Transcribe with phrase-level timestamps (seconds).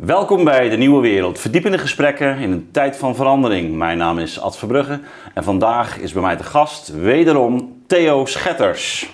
[0.00, 3.76] Welkom bij de Nieuwe Wereld, verdiepende gesprekken in een tijd van verandering.
[3.76, 5.00] Mijn naam is Ad Verbrugge
[5.34, 9.10] en vandaag is bij mij te gast wederom Theo Schetters.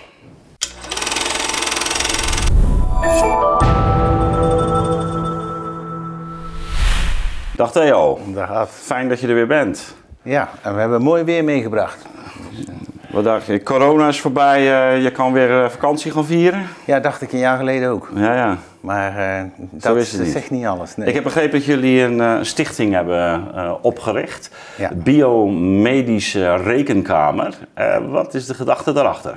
[7.55, 8.69] Dag Theo, Dag Ad.
[8.69, 9.95] fijn dat je er weer bent.
[10.21, 12.05] Ja, en we hebben mooi weer meegebracht.
[13.13, 13.63] Wat dacht je?
[13.63, 16.67] Corona is voorbij, eh, je kan weer eh, vakantie gaan vieren?
[16.85, 18.09] Ja, dacht ik een jaar geleden ook.
[18.15, 18.57] Ja, ja.
[18.79, 20.31] Maar eh, dat is het niet.
[20.31, 20.95] zegt niet alles.
[20.95, 21.07] Nee.
[21.07, 24.49] Ik heb begrepen dat jullie een stichting hebben opgericht.
[24.77, 24.89] Ja.
[24.93, 27.57] Biomedische Rekenkamer.
[28.09, 29.35] Wat is de gedachte daarachter?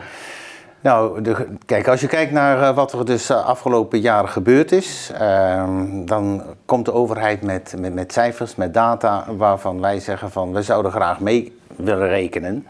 [0.80, 5.10] Nou, de, kijk, als je kijkt naar wat er dus de afgelopen jaren gebeurd is,
[5.18, 10.52] ehm, dan komt de overheid met, met, met cijfers, met data, waarvan wij zeggen van
[10.52, 12.66] we zouden graag mee willen rekenen.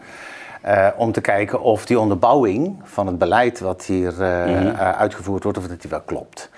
[0.67, 5.43] Eh, om te kijken of die onderbouwing van het beleid wat hier eh, eh, uitgevoerd
[5.43, 6.49] wordt, of dat die wel klopt.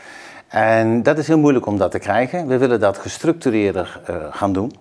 [0.48, 2.48] En dat is heel moeilijk om dat te krijgen.
[2.48, 4.00] We willen dat gestructureerder
[4.32, 4.74] gaan doen.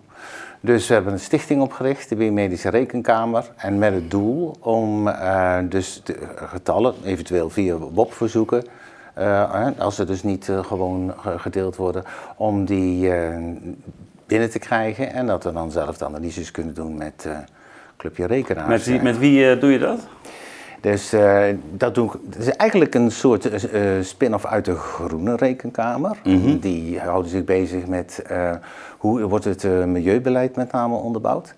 [0.60, 3.50] Dus we hebben een stichting opgericht, de Biomedische Rekenkamer.
[3.56, 5.10] En met het doel om
[5.68, 8.64] dus de getallen, eventueel via WOP-verzoeken,
[9.14, 12.04] eh, als ze dus niet gewoon ge- gedeeld worden,
[12.36, 13.12] om die
[14.26, 15.12] binnen te krijgen.
[15.12, 17.28] En dat we dan zelf de analyses kunnen doen met
[17.98, 18.68] Clubje Rekenaars.
[18.68, 19.98] Met wie, met wie eh, doe je dat?
[20.80, 26.16] Dus eh, dat, doen, het is eigenlijk een soort eh, spin-off uit de Groene Rekenkamer.
[26.60, 28.50] Die houden zich bezig met eh,
[28.98, 31.54] hoe wordt het eh, milieubeleid met name onderbouwd.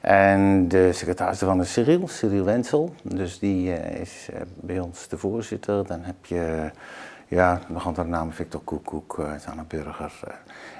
[0.00, 2.94] En de secretaris daarvan is Cyril, Cyril Wensel.
[3.02, 5.86] Dus die eh, is eh, bij ons de voorzitter.
[5.86, 6.70] Dan heb je
[7.28, 10.12] ja, nog andere namen, Victor Koekoek, Sanne Burger.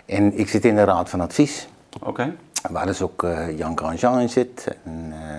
[0.07, 0.17] eh.
[0.17, 1.69] en ik zit in de raad van advies.
[2.03, 2.35] Oké.
[2.71, 5.39] Waar dus ook eh, Jan Grandjean in zit en, eh,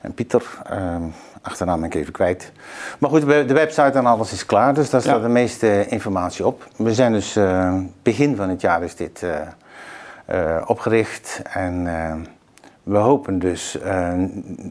[0.00, 0.42] en Pieter.
[0.64, 1.02] ehm,
[1.42, 2.52] achternaam ben ik even kwijt.
[2.98, 5.22] Maar goed, de website en alles is klaar, dus daar staat Ja.
[5.22, 6.68] de meeste informatie op.
[6.76, 9.24] We zijn dus eh, begin van het jaar is dit
[10.66, 12.14] opgericht en eh,
[12.82, 14.12] we hopen dus eh,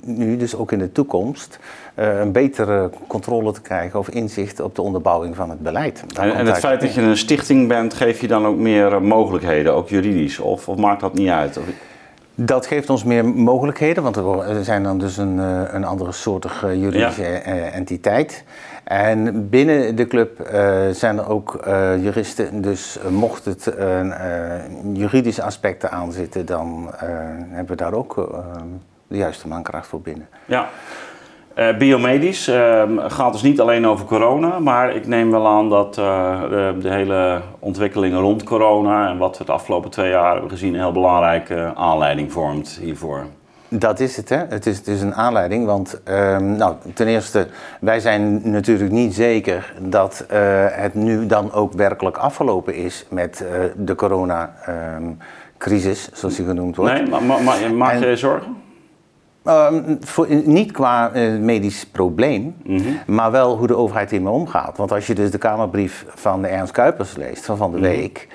[0.04, 1.59] nu, dus ook in de toekomst,
[1.96, 6.03] eh, een betere controle te krijgen of inzicht op de onderbouwing van het beleid.
[6.08, 8.94] Daar En, en het feit dat je een stichting bent, geef je dan ook meer
[8.94, 10.40] eh, mogelijkheden, ook juridisch?
[10.40, 11.58] Of, of maakt dat niet uit?
[11.58, 11.63] Of-
[12.35, 15.38] Dat geeft ons meer mogelijkheden, want we zijn dan dus een,
[15.75, 17.24] een andere soortige juridische
[17.74, 18.44] entiteit.
[18.91, 23.74] En binnen de club eh, zijn er ook eh, juristen, dus eh, mocht het
[24.94, 26.90] juridische aspecten aan zitten, dan
[27.50, 28.16] hebben we daar ook
[29.07, 30.28] de juiste mankracht voor binnen.
[30.46, 30.69] Ja.
[31.78, 36.75] Biomedisch eh, gaat dus niet alleen over corona, maar ik neem wel aan dat de,
[36.81, 40.79] de hele ontwikkelingen rond corona en wat we de afgelopen twee jaar hebben gezien een
[40.79, 43.25] heel belangrijke aanleiding vormt hiervoor.
[43.74, 44.38] Dat is het, hè.
[44.50, 47.48] Het is, het is een aanleiding, want ehm, nou, ten eerste,
[47.80, 50.40] wij zijn natuurlijk niet zeker dat eh,
[50.70, 56.94] het nu dan ook werkelijk afgelopen is met eh, de coronacrisis, zoals die genoemd wordt.
[56.94, 58.56] Nee, maar, maar, maar maak je En- je zorgen?
[59.44, 62.82] Ehm, voor, niet qua eh, medisch probleem, Mhm.
[63.08, 64.78] maar wel hoe de overheid hiermee omgaat.
[64.78, 67.88] Want als je dus de Kamerbrief van de Ernst Kuipers leest van van de Mhm.
[67.88, 68.28] week,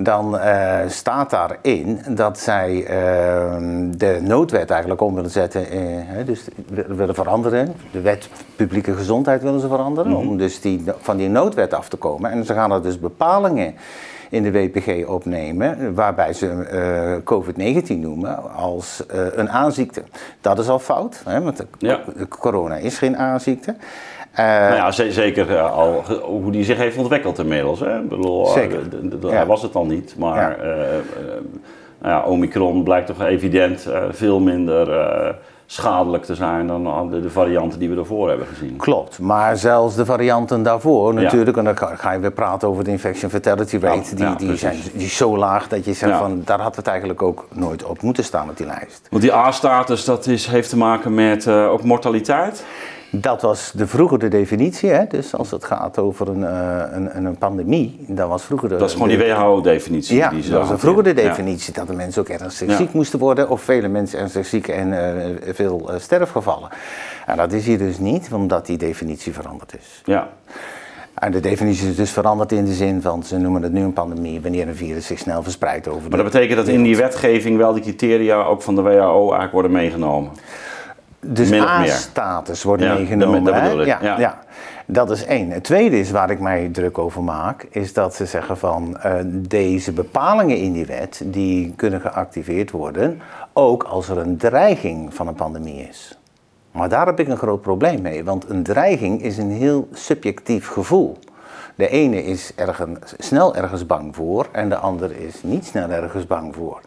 [0.00, 5.80] dan eh, staat daarin dat zij ehm, de noodwet eigenlijk om willen zetten, eh,
[6.26, 7.72] dus wi- willen veranderen.
[7.92, 10.20] De wet publieke gezondheid willen ze veranderen, Mhm.
[10.28, 12.30] om dus die, van die noodwet af te komen.
[12.30, 13.74] En ze gaan er dus bepalingen
[14.30, 20.02] in de WPG opnemen, waarbij ze eh, COVID-19 noemen als eh, een aanziekte.
[20.40, 22.00] Dat is al fout, hè, want de, Ja.
[22.16, 23.74] de corona is geen aanziekte.
[24.32, 27.80] Eh, nou ja, ze- zeker eh, al hoe die zich heeft ontwikkeld inmiddels.
[27.80, 28.00] Hè?
[28.00, 28.80] Bedoel, eh, Zeker.
[29.26, 30.56] Hij was het al niet, maar
[32.00, 35.36] nou ja, Omicron blijkt toch evident veel minder
[35.70, 38.76] schadelijk te zijn dan de, de varianten die we ervoor hebben gezien.
[38.76, 41.20] Klopt, maar zelfs de varianten daarvoor Ja.
[41.20, 44.34] natuurlijk, en dan ga je weer praten over de infection fatality rate, Ja, die, ja,
[44.34, 47.46] die, zijn, die is zo laag dat je zegt van daar had het eigenlijk ook
[47.52, 49.06] nooit op moeten staan op die lijst.
[49.10, 52.64] Want die A-status, dat is, heeft te maken met ook mortaliteit.
[53.10, 55.06] Dat was de vroegere definitie, hè?
[55.06, 58.76] dus als het gaat over een, eh, een, een pandemie, dat was vroeger de...
[58.76, 60.16] Dat is gewoon die de- WHO-definitie.
[60.16, 61.14] Ja, die ze dat was de vroegere Ja.
[61.14, 62.76] definitie, dat de mensen ook ernstig Ja.
[62.76, 66.68] ziek moesten worden, of vele mensen ernstig ziek en eh, veel eh, sterfgevallen.
[67.26, 70.02] En dat is hier dus niet, omdat die definitie veranderd is.
[70.04, 70.28] Ja.
[71.14, 73.92] En de definitie is dus veranderd in de zin van, ze noemen het nu een
[73.92, 76.96] pandemie, wanneer een virus zich snel verspreidt over de Maar dat betekent dat in die
[76.96, 80.30] wetgeving wel die criteria ook van de WHO eigenlijk worden meegenomen.
[81.20, 81.52] Dus.
[81.52, 83.44] A-status wordt Ja, meegenomen.
[83.44, 83.98] dat- ja.
[84.18, 84.38] ja.
[84.86, 85.50] Dat is één.
[85.50, 89.12] Het tweede is waar ik mij druk over maak, is dat ze zeggen van eh,
[89.24, 93.20] deze bepalingen in die wet, die kunnen geactiveerd worden,
[93.52, 96.18] ook als er een dreiging van een pandemie is.
[96.72, 100.68] Maar daar heb ik een groot probleem mee, want een dreiging is een heel subjectief
[100.68, 101.18] gevoel.
[101.78, 106.26] De ene is ergens, snel ergens bang voor en de andere is niet snel ergens
[106.26, 106.80] bang voor.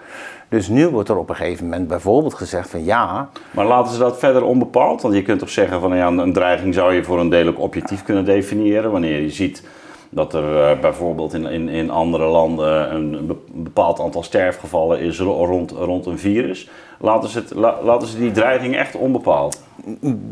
[0.50, 3.30] Dus nu wordt er op een gegeven moment bijvoorbeeld gezegd van ja.
[3.52, 5.02] Maar laten ze dat verder onbepaald?
[5.02, 7.60] Want je kunt toch zeggen van ja, een dreiging zou je voor een deel ook
[7.60, 8.92] objectief kunnen definiëren.
[8.92, 9.64] Wanneer je ziet
[10.10, 15.72] dat er uh, bijvoorbeeld in, in, in andere landen een bepaald aantal sterfgevallen is rond,
[15.72, 16.70] rond een virus.
[17.02, 17.54] Laten ze, het,
[17.84, 19.62] laten ze die dreiging echt onbepaald.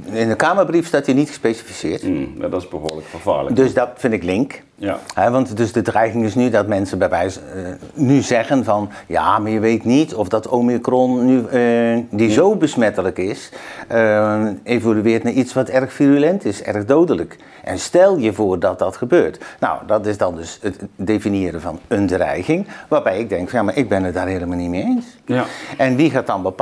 [0.04, 2.04] In de Kamerbrief staat hij niet gespecificeerd.
[2.04, 3.56] Mm, ja, dat is behoorlijk gevaarlijk.
[3.56, 4.62] Dus dat vind ik link.
[4.76, 5.32] Ja.
[5.32, 9.40] want dus de dreiging is nu dat mensen bij wijze uh, nu zeggen van ja,
[9.40, 13.52] maar je weet niet of dat Omicron nu, uh, die zo besmettelijk is,
[13.92, 17.38] uh, evolueert naar iets wat erg virulent is, erg dodelijk.
[17.64, 19.46] En stel je voor dat dat gebeurt.
[19.60, 23.66] Nou, dat is dan dus het definiëren van een dreiging, waarbij ik denk van ja,
[23.66, 25.06] maar ik ben het daar helemaal niet mee eens.
[25.26, 25.46] Ja.
[25.78, 26.59] En wie gaat dan bepalen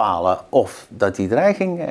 [0.49, 1.81] of dat die dreiging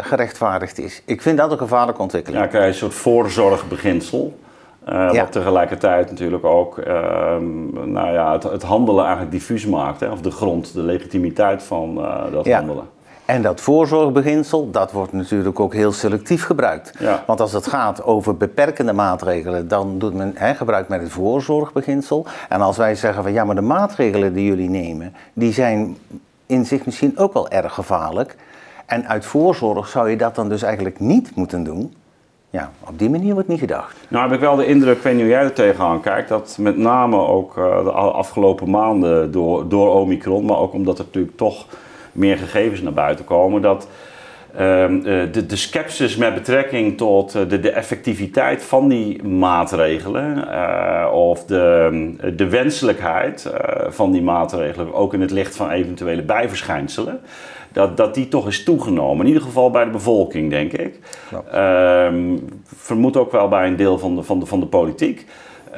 [0.00, 1.02] gerechtvaardigd is?
[1.04, 2.42] Ik vind dat een gevaarlijke ontwikkeling.
[2.42, 4.34] Ja, krijg je een soort voorzorgbeginsel.
[4.88, 6.86] Uh, Wat tegelijkertijd natuurlijk ook uh,
[7.84, 10.00] nou ja, het, het, handelen eigenlijk diffuus maakt.
[10.00, 10.10] Hè?
[10.10, 12.56] Of de grond, de legitimiteit van uh, dat ja.
[12.56, 12.84] handelen.
[13.24, 16.92] En dat voorzorgbeginsel, dat wordt natuurlijk ook heel selectief gebruikt.
[16.98, 17.22] Ja.
[17.26, 22.26] Want als het gaat over beperkende maatregelen, dan doet men hè, gebruik met het voorzorgbeginsel.
[22.48, 25.96] En als wij zeggen van ja, maar de maatregelen die jullie nemen, die zijn
[26.46, 28.36] in zich misschien ook wel erg gevaarlijk.
[28.86, 31.94] En uit voorzorg zou je dat dan dus eigenlijk niet moeten doen.
[32.50, 33.96] Ja, op die manier wordt niet gedacht.
[34.08, 36.56] Nou heb ik wel de indruk, ik weet niet hoe jij er tegenaan kijkt, dat
[36.60, 41.36] met name ook uh, de afgelopen maanden door, door Omicron, maar ook omdat er natuurlijk
[41.36, 41.66] toch
[42.12, 43.88] meer gegevens naar buiten komen, dat
[44.56, 51.44] de, de sceptisch met betrekking tot uh, de, de effectiviteit van die maatregelen uh, of
[51.44, 53.52] de, de wenselijkheid
[53.88, 57.20] van die maatregelen, ook in het licht van eventuele bijverschijnselen,
[57.72, 59.20] dat, dat die toch is toegenomen.
[59.20, 60.98] In ieder geval bij de bevolking, denk ik.
[61.54, 65.26] Um, vermoed ook wel bij een deel van de, van de, van de politiek.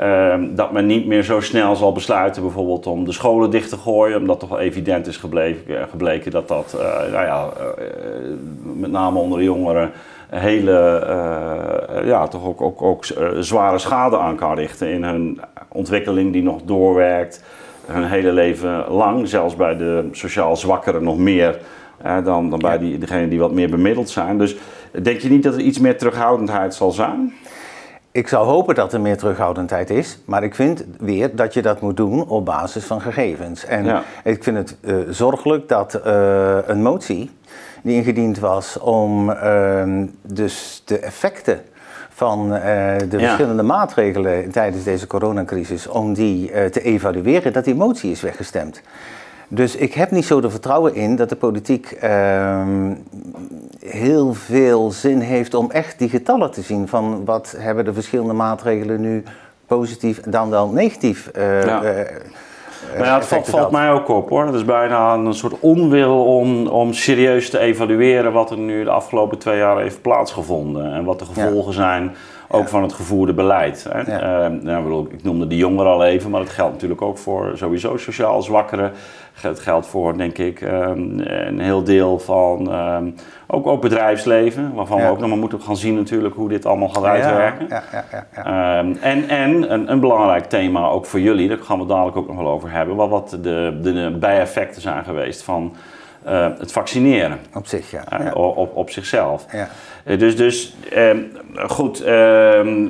[0.03, 3.77] Um, dat men niet meer zo snel zal besluiten, bijvoorbeeld om de scholen dicht te
[3.77, 7.85] gooien, omdat toch wel evident is gebleken, eh, gebleken dat dat, uh, nou ja, uh,
[8.75, 9.91] met name onder de jongeren,
[10.29, 11.03] hele,
[12.05, 13.05] ja, toch ook, ook, ook
[13.41, 17.45] zware schade aan kan richten in hun ontwikkeling die nog doorwerkt,
[17.87, 21.59] hun hele leven lang, zelfs bij de sociaal zwakkeren nog meer
[22.25, 24.39] dan, dan bij die, degenen die wat meer bemiddeld zijn.
[24.39, 24.57] Dus
[25.03, 27.33] denk je niet dat er iets meer terughoudendheid zal zijn?
[28.19, 31.81] Ik zou hopen dat er meer terughoudendheid is, maar ik vind weer dat je dat
[31.81, 33.65] moet doen op basis van gegevens.
[33.65, 37.31] En ik vind het uh, zorgelijk dat uh, een motie
[37.83, 39.83] die ingediend was om uh,
[40.23, 41.61] dus de effecten
[42.09, 42.61] van uh,
[43.09, 48.81] de verschillende maatregelen tijdens deze coronacrisis, om die te evalueren, dat die motie is weggestemd.
[49.49, 52.67] Dus ik heb niet zo de vertrouwen in dat de politiek uh,
[53.85, 58.33] heel veel zin heeft om echt die getallen te zien van wat hebben de verschillende
[58.33, 59.23] maatregelen nu
[59.67, 61.31] positief en dan wel negatief.
[61.37, 61.83] Uh, ja.
[61.83, 61.89] Uh,
[62.97, 64.47] maar ja, het valt, valt, mij ook op hoor.
[64.47, 68.91] Het is bijna een soort onwil om, om serieus te evalueren wat er nu de
[68.91, 70.93] afgelopen twee jaar heeft plaatsgevonden.
[70.93, 71.79] En wat de gevolgen ja.
[71.79, 72.15] zijn
[72.49, 73.87] ook van het gevoerde beleid.
[73.91, 74.01] Hè.
[74.01, 74.49] Ja.
[74.51, 77.97] Uh, nou, ik noemde de jongeren al even, maar dat geldt natuurlijk ook voor sowieso
[77.97, 78.93] sociaal zwakkeren.
[79.41, 83.15] Het geldt voor, denk ik, um, een heel deel van um,
[83.47, 85.05] ook, ook bedrijfsleven, waarvan ja.
[85.05, 87.67] we ook nog maar moeten gaan zien natuurlijk hoe dit allemaal gaat uitwerken.
[87.69, 87.83] Ja,
[88.35, 92.17] ja, um, en en een, een, belangrijk thema ook voor jullie, daar gaan we dadelijk
[92.17, 95.75] ook nog wel over hebben, wat, wat de, de, bijeffecten zijn geweest van
[96.27, 97.39] uh, het vaccineren.
[97.55, 98.05] Op zich, ja.
[98.21, 99.47] Uh, op, op zichzelf.
[99.53, 99.69] Ja.
[100.05, 100.77] Uh, dus, dus
[101.67, 102.89] goed, ehm,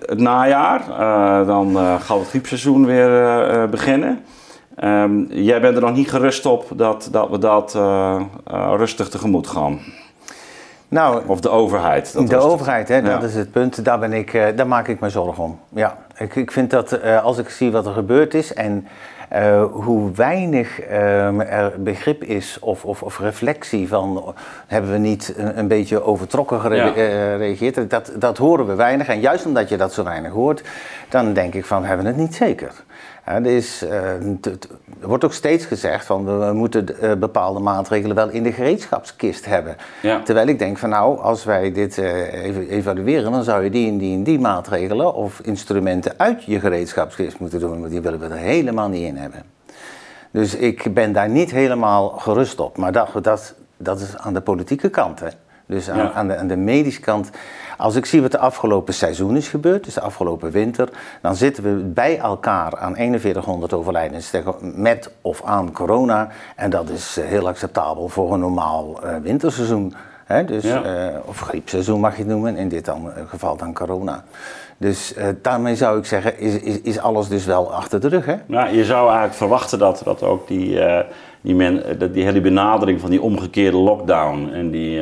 [0.00, 0.82] het najaar,
[1.46, 4.24] dan gaat het griepseizoen weer beginnen.
[4.84, 7.78] Um, jij bent er nog niet gerust op dat, dat we dat
[8.76, 9.78] rustig tegemoet gaan.
[10.88, 12.12] Nou, of de overheid.
[12.12, 13.84] Dat de overheid, hè, dat is het punt.
[13.84, 15.58] Daar, ben ik, daar maak ik me zorgen om.
[15.68, 18.86] Ja, ik, ik vind dat als ik zie wat er gebeurd is en
[19.32, 24.34] uh, hoe weinig uh, er begrip is of, of, of, reflectie van
[24.66, 27.74] hebben we niet een, een beetje overtrokken gereageerd.
[27.74, 27.82] Ja.
[27.82, 29.08] Dat, dat horen we weinig.
[29.08, 30.62] En juist omdat je dat zo weinig hoort,
[31.08, 32.84] dan denk ik van we hebben het niet zeker.
[33.26, 34.18] Er, is, er
[35.00, 36.86] wordt ook steeds gezegd van we moeten
[37.18, 39.76] bepaalde maatregelen wel in de gereedschapskist hebben.
[40.02, 40.22] Ja.
[40.22, 43.98] Terwijl ik denk van nou, als wij dit even evalueren, dan zou je die en
[43.98, 47.80] die en die maatregelen of instrumenten uit je gereedschapskist moeten doen.
[47.80, 49.42] Want die willen we er helemaal niet in hebben.
[50.30, 52.76] Dus ik ben daar niet helemaal gerust op.
[52.76, 55.20] Maar dat, dat, dat is aan de politieke kant.
[55.20, 55.28] Hè.
[55.66, 56.12] Dus aan, Ja.
[56.12, 57.30] aan, de, aan de medische kant.
[57.76, 60.88] Als ik zie wat de afgelopen seizoen is gebeurd, dus de afgelopen winter,
[61.22, 64.30] dan zitten we bij elkaar aan 4100 overlijdens
[64.60, 66.28] met of aan corona.
[66.56, 69.94] En dat is eh, heel acceptabel voor een normaal eh, winterseizoen.
[70.24, 70.82] Hè, dus, Ja.
[70.82, 74.24] eh, of griepseizoen mag je het noemen, in dit dan, geval dan corona.
[74.78, 78.26] Dus daarmee zou ik zeggen, is, is, is alles dus wel achter de rug.
[78.26, 78.34] Hè?
[78.46, 80.80] Nou, je zou eigenlijk verwachten dat, dat ook die,
[81.40, 85.00] die, men, dat die hele benadering van die omgekeerde lockdown en die,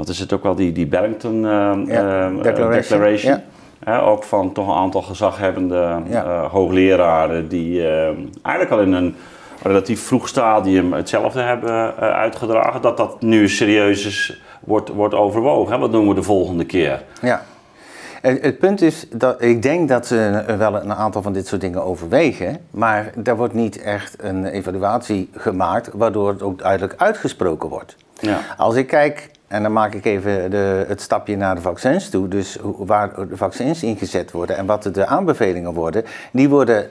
[0.00, 3.40] want er zit ook wel die, die Barrington eh, eh, Declaration, Declaration.
[3.86, 6.24] ook van toch een aantal gezaghebbende Ja.
[6.24, 7.86] eh, hoogleraren die
[8.42, 9.16] eigenlijk al in een
[9.62, 12.82] relatief vroeg stadium hetzelfde hebben uitgedragen.
[12.82, 15.80] Dat dat nu serieus is, wordt, wordt overwogen.
[15.80, 17.02] Wat doen we de volgende keer?
[17.22, 17.42] Ja.
[18.20, 21.60] Het, het punt is dat ik denk dat ze wel een aantal van dit soort
[21.60, 27.68] dingen overwegen, maar er wordt niet echt een evaluatie gemaakt waardoor het ook duidelijk uitgesproken
[27.68, 27.96] wordt.
[28.20, 28.40] Ja.
[28.56, 32.28] Als ik kijk, en dan maak ik even de, het stapje naar de vaccins toe,
[32.28, 36.90] dus waar de vaccins ingezet worden en wat de aanbevelingen worden, die worden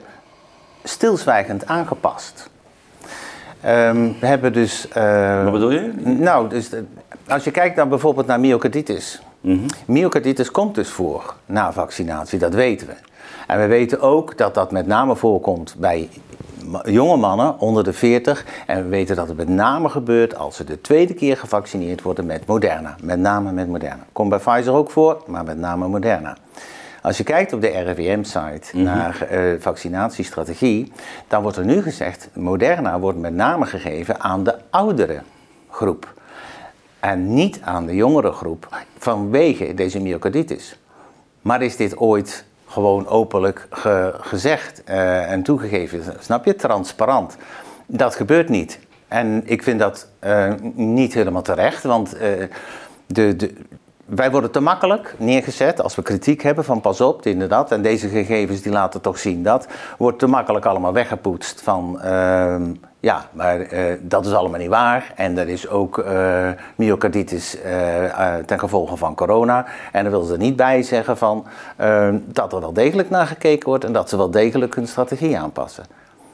[0.82, 2.50] stilzwijgend aangepast.
[3.60, 4.88] Ehm, we hebben dus.
[4.88, 5.92] eh, Wat bedoel je?
[6.04, 6.70] nou, dus
[7.28, 9.22] als je kijkt dan bijvoorbeeld naar myocarditis.
[9.86, 12.94] Myocarditis komt dus voor na vaccinatie, dat weten we.
[13.46, 16.08] En we weten ook dat dat met name voorkomt bij
[16.84, 18.44] jonge mannen onder de 40.
[18.66, 22.26] En we weten dat het met name gebeurt als ze de tweede keer gevaccineerd worden
[22.26, 22.96] met Moderna.
[23.02, 24.04] Met name met Moderna.
[24.12, 26.36] Komt bij Pfizer ook voor, maar met name Moderna.
[27.02, 30.92] Als je kijkt op de RIVM-site naar eh, vaccinatiestrategie,
[31.28, 35.22] dan wordt er nu gezegd, Moderna wordt met name gegeven aan de oudere
[35.70, 36.12] groep.
[37.00, 40.78] En niet aan de jongere groep vanwege deze myocarditis.
[41.42, 46.02] Maar is dit ooit gewoon openlijk ge- gezegd eh, en toegegeven?
[46.20, 46.54] Snap je?
[46.56, 47.36] Transparant.
[47.86, 48.78] Dat gebeurt niet.
[49.08, 52.30] En ik vind dat eh, niet helemaal terecht, want eh,
[53.06, 53.54] de, de,
[54.04, 57.72] wij worden te makkelijk neergezet als we kritiek hebben van pas op, inderdaad.
[57.72, 59.66] En deze gegevens die laten toch zien dat.
[59.98, 65.12] Wordt te makkelijk allemaal weggepoetst van ehm, ja, maar eh, dat is allemaal niet waar.
[65.16, 69.66] En er is ook eh, myocarditis eh, ten gevolge van corona.
[69.92, 71.46] En dan willen ze er niet bij zeggen van
[72.24, 75.84] dat er wel degelijk naar gekeken wordt en dat ze wel degelijk hun strategie aanpassen.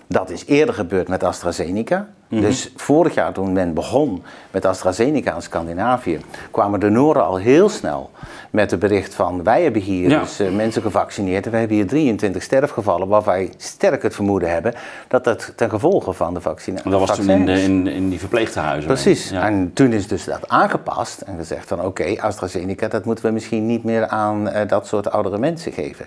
[0.08, 2.08] Dat is eerder gebeurd met AstraZeneca.
[2.28, 6.20] Dus vorig jaar toen men begon met AstraZeneca in Scandinavië,
[6.50, 8.10] kwamen de Noren al heel snel
[8.50, 10.20] met het bericht van wij hebben hier Ja.
[10.20, 14.50] dus eh, mensen gevaccineerd en we hebben hier 23 sterfgevallen waar wij sterk het vermoeden
[14.50, 14.74] hebben
[15.08, 18.18] dat dat ten gevolge van de vaccinatie Dat was toen in, de- in, in die
[18.18, 18.86] verpleegtehuizen.
[18.86, 19.30] Precies.
[19.30, 19.42] Ja.
[19.46, 23.66] En toen is dus dat aangepast en gezegd van oké, AstraZeneca, dat moeten we misschien
[23.66, 26.06] niet meer aan eh, dat soort oudere mensen geven.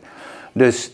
[0.51, 0.91] Dus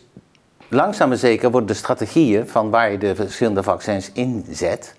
[0.75, 4.95] langzaam maar zeker worden de strategieën van waar je de verschillende vaccins inzet,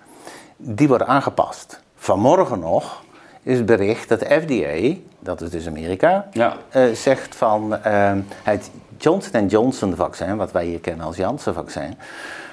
[0.57, 1.79] die worden aangepast.
[1.95, 3.01] Vanmorgen nog
[3.43, 6.55] is het bericht dat de FDA, dat is dus Amerika, Ja.
[6.69, 8.11] eh, zegt van eh,
[8.43, 11.97] het Johnson Johnson vaccin, wat wij hier kennen als Janssen vaccin,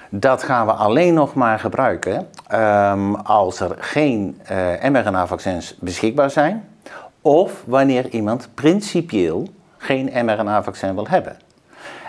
[0.08, 6.68] dat gaan we alleen nog maar gebruiken ehm, als er geen eh, mRNA-vaccins beschikbaar zijn
[7.20, 11.36] of wanneer iemand principieel geen mRNA-vaccin wil hebben.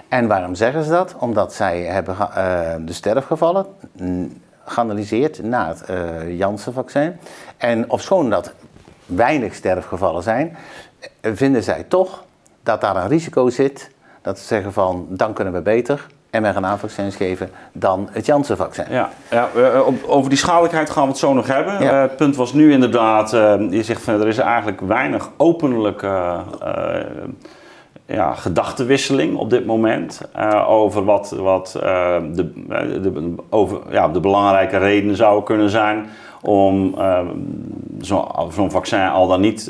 [0.08, 1.16] En waarom zeggen ze dat?
[1.20, 3.66] Omdat zij hebben eh, de sterfgevallen
[4.66, 7.18] geanalyseerd na het eh Janssen-vaccin.
[7.58, 8.54] En ofschoon dat
[9.06, 10.58] weinig sterfgevallen zijn,
[11.22, 12.24] eh, vinden zij toch
[12.64, 13.92] dat daar een risico zit.
[14.22, 18.86] Dat ze zeggen van, dan kunnen we beter mRNA-vaccins geven dan het Janssen-vaccin.
[18.90, 19.50] Ja, ja
[20.08, 21.84] over die schadelijkheid gaan we het zo nog hebben.
[21.84, 22.02] Ja.
[22.02, 23.30] Het punt was nu inderdaad,
[23.70, 26.96] je zegt van er is eigenlijk weinig openlijke eh,
[28.06, 34.08] ja, gedachtenwisseling op dit moment eh, over wat, wat eh, de, eh, de, over, ja,
[34.08, 36.06] de belangrijke redenen zouden kunnen zijn
[36.42, 36.96] om
[38.02, 39.64] zo- zo'n vaccin al dan niet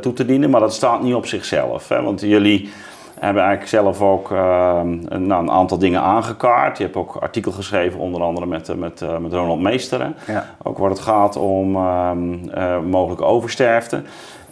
[0.00, 0.50] toe te dienen.
[0.50, 1.88] Maar dat staat niet op zichzelf.
[1.88, 2.02] Hè?
[2.02, 2.70] Want jullie
[3.18, 6.78] hebben eigenlijk zelf ook een, nou, een aantal dingen aangekaart.
[6.78, 10.14] Je hebt ook artikel geschreven, onder andere met, met, met Ronald Meesteren.
[10.26, 10.46] Ja.
[10.62, 14.02] Ook waar het gaat om ehm, eh, mogelijke oversterfte.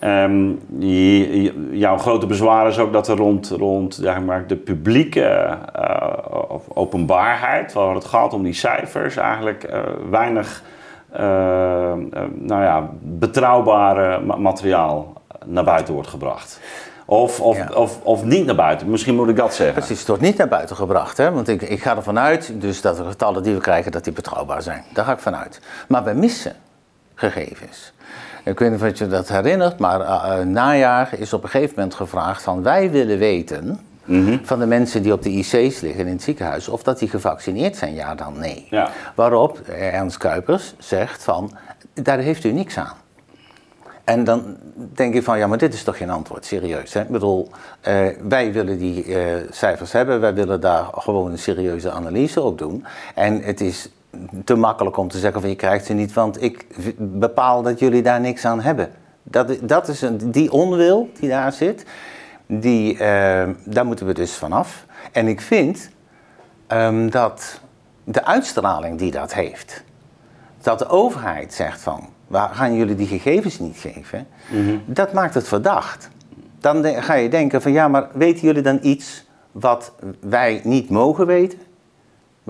[0.00, 4.56] Ehm, je- je- jouw grote bezwaar is ook dat er rond, rond zeg maar, de
[4.56, 5.22] publieke
[5.74, 6.06] eh,
[6.68, 9.80] openbaarheid, waar het gaat om die cijfers, eigenlijk eh,
[10.10, 10.62] weinig
[11.12, 11.22] eh,
[12.32, 15.12] nou ja, betrouwbare ma- materiaal
[15.44, 16.60] naar buiten wordt gebracht.
[17.06, 17.68] Of, of, Ja.
[17.74, 19.74] of, of niet naar buiten, misschien moet ik dat zeggen.
[19.76, 21.16] Precies, het wordt niet naar buiten gebracht.
[21.16, 21.32] Hè?
[21.32, 24.12] Want ik, ik ga ervan uit dus dat de getallen die we krijgen, dat die
[24.12, 24.84] betrouwbaar zijn.
[24.92, 25.60] Daar ga ik vanuit.
[25.88, 26.52] Maar we missen
[27.14, 27.92] gegevens.
[28.50, 31.94] Ik weet niet of je dat herinnert, maar eh, najaar is op een gegeven moment
[31.94, 33.80] gevraagd van wij willen weten
[34.42, 37.76] van de mensen die op de IC's liggen in het ziekenhuis, of dat die gevaccineerd
[37.76, 38.66] zijn, ja dan nee.
[38.70, 38.90] Ja.
[39.14, 41.52] Waarop eh, Ernst Kuipers zegt van,
[41.94, 42.96] daar heeft u niks aan.
[44.04, 44.56] En dan
[44.94, 46.92] denk ik van, ja, maar dit is toch geen antwoord, serieus.
[46.92, 47.00] Hè?
[47.00, 47.50] Ik bedoel,
[48.28, 49.16] wij willen die
[49.50, 52.84] cijfers hebben, wij willen daar gewoon een serieuze analyse op doen.
[53.14, 53.88] En het is
[54.44, 56.66] te makkelijk om te zeggen van, je krijgt ze niet, want ik
[56.98, 58.90] bepaal dat jullie daar niks aan hebben.
[59.22, 61.84] Dat, dat is een, die onwil die daar zit,
[62.46, 64.86] die, eh, daar moeten we dus vanaf.
[65.12, 65.90] En ik vind
[66.66, 67.60] ehm, dat
[68.04, 69.84] de uitstraling die dat heeft,
[70.62, 74.26] dat de overheid zegt van, we gaan jullie die gegevens niet geven,
[74.86, 76.10] dat maakt het verdacht.
[76.60, 81.26] Dan ga je denken van, ja, maar weten jullie dan iets wat wij niet mogen
[81.26, 81.58] weten?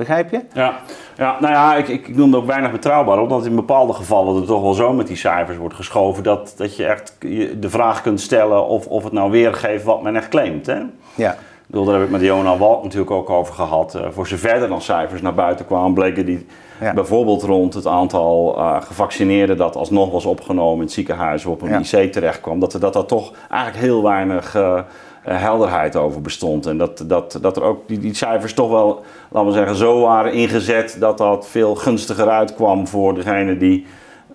[0.00, 0.40] Begrijp je?
[0.52, 0.74] Ja,
[1.16, 4.46] ja nou ja, ik, ik, ik noemde ook weinig betrouwbaar, omdat in bepaalde gevallen er
[4.46, 7.16] toch wel zo met die cijfers wordt geschoven dat, dat je echt
[7.60, 10.66] de vraag kunt stellen of, of het nou weergeeft wat men echt claimt.
[10.66, 10.78] Hè?
[11.14, 11.32] Ja.
[11.32, 13.94] Ik bedoel, daar heb ik met Jona Walk natuurlijk ook over gehad.
[13.94, 16.46] Eh, voor zover er dan cijfers naar buiten kwamen, bleken die
[16.80, 16.92] Ja.
[16.94, 21.62] bijvoorbeeld rond het aantal eh, gevaccineerden dat alsnog was opgenomen in het ziekenhuis of op
[21.62, 21.98] een Ja.
[21.98, 24.80] IC terecht kwam, dat dat, dat toch eigenlijk heel weinig eh,
[25.22, 26.66] helderheid over bestond.
[26.66, 30.00] En dat, dat, dat er ook die, die cijfers toch wel, laten we zeggen, zo
[30.00, 33.86] waren ingezet dat dat veel gunstiger uitkwam voor degene die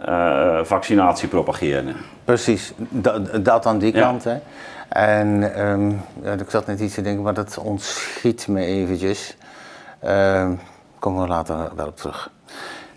[0.01, 1.95] eh, vaccinatie propageerden.
[2.25, 4.01] Precies, dat, dat aan die Ja.
[4.01, 4.23] kant.
[4.23, 4.37] Hè.
[4.89, 5.89] En ehm,
[6.23, 9.37] ja, ik zat net iets te denken, maar dat ontschiet me eventjes.
[9.99, 10.51] Ehm
[10.99, 12.31] komen we later wel op terug.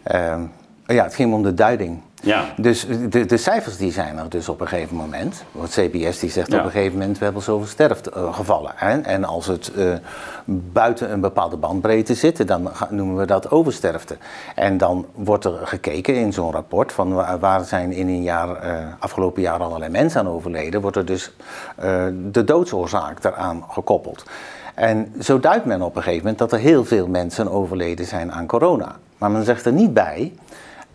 [0.03, 0.43] Ehm,
[0.87, 2.01] ja, het ging om de duiding.
[2.23, 2.45] Ja.
[2.57, 5.45] Dus de, de cijfers die zijn er dus op een gegeven moment.
[5.53, 6.59] Want CBS die zegt Ja.
[6.59, 8.73] op een gegeven moment we hebben zoveel sterfgevallen.
[8.75, 9.01] Hè?
[9.01, 9.93] En als het eh,
[10.45, 14.17] buiten een bepaalde bandbreedte zit, dan noemen we dat oversterfte.
[14.55, 18.55] En dan wordt er gekeken in zo'n rapport van waar, waar zijn in een jaar,
[18.57, 20.81] eh, afgelopen jaar allerlei mensen aan overleden.
[20.81, 21.33] Wordt er dus
[21.77, 24.25] eh, de doodsoorzaak daaraan gekoppeld.
[24.75, 28.33] En zo duidt men op een gegeven moment dat er heel veel mensen overleden zijn
[28.33, 28.97] aan corona.
[29.19, 30.33] Maar men zegt er niet bij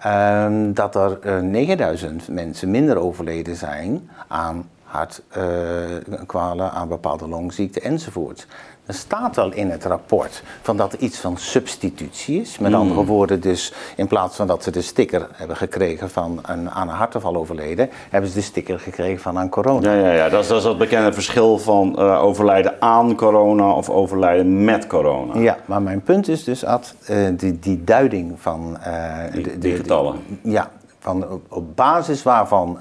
[0.03, 8.47] Ehm, dat er eh, 9000 mensen minder overleden zijn aan hartkwalen, aan bepaalde longziekten enzovoort.
[8.85, 12.59] Er staat al in het rapport van dat er iets van substitutie is.
[12.59, 16.69] Met andere woorden, dus in plaats van dat ze de sticker hebben gekregen van een,
[16.71, 19.93] aan een hartaanval overleden, hebben ze de sticker gekregen van aan corona.
[19.93, 20.29] Ja, ja, ja.
[20.29, 24.87] Dat, is, dat is dat bekende verschil van eh, overlijden aan corona of overlijden met
[24.87, 25.39] corona.
[25.39, 28.77] Ja, maar mijn punt is dus, Ad, eh, die, die duiding van...
[28.81, 30.15] eh, Die- de- die de- getallen.
[30.41, 32.79] Ja, van op, op basis waarvan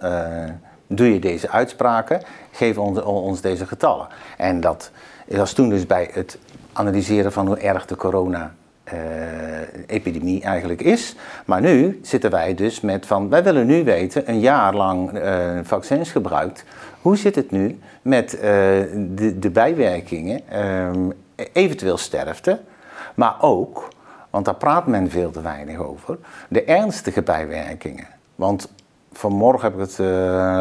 [0.86, 4.06] doe je deze uitspraken, geef ons, ons deze getallen.
[4.36, 4.90] En dat
[5.26, 6.38] was toen dus bij het
[6.72, 11.16] analyseren van hoe erg de corona-epidemie eigenlijk is.
[11.44, 15.58] Maar nu zitten wij dus met van, wij willen nu weten, een jaar lang eh,
[15.62, 16.64] vaccins gebruikt,
[17.00, 18.40] hoe zit het nu met eh,
[18.94, 21.10] de, de bijwerkingen, ehm,
[21.52, 22.60] eventueel sterfte,
[23.14, 23.88] maar ook,
[24.30, 28.06] want daar praat men veel te weinig over, de ernstige bijwerkingen.
[28.34, 28.68] Want
[29.12, 29.98] vanmorgen heb ik het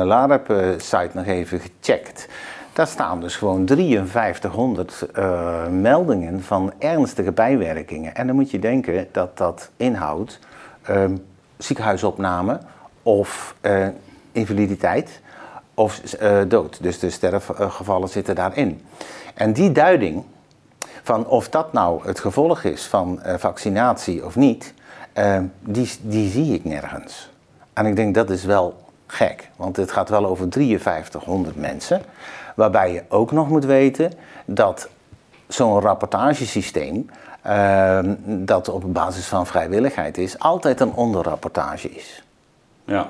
[0.08, 2.28] LAREP-site nog even gecheckt.
[2.74, 8.16] Daar staan dus gewoon 5300 eh, meldingen van ernstige bijwerkingen.
[8.16, 10.40] En dan moet je denken dat dat inhoudt
[10.82, 11.16] ehm,
[11.58, 12.60] ziekenhuisopname
[13.04, 13.88] of eh,
[14.32, 15.22] invaliditeit
[15.74, 16.84] of eh, dood.
[16.84, 18.82] Dus de sterfgevallen zitten daarin.
[19.34, 20.24] En die duiding
[21.04, 24.74] van of dat nou het gevolg is van vaccinatie of niet,
[25.14, 27.30] eh, die, die zie ik nergens.
[27.74, 32.02] En ik denk dat is wel gek, want het gaat wel over 5300 mensen.
[32.56, 34.12] Waarbij je ook nog moet weten
[34.46, 34.90] dat
[35.48, 37.10] zo'n rapportagesysteem,
[37.42, 42.24] eh, dat op basis van vrijwilligheid is, altijd een onderrapportage is.
[42.86, 43.08] Ja.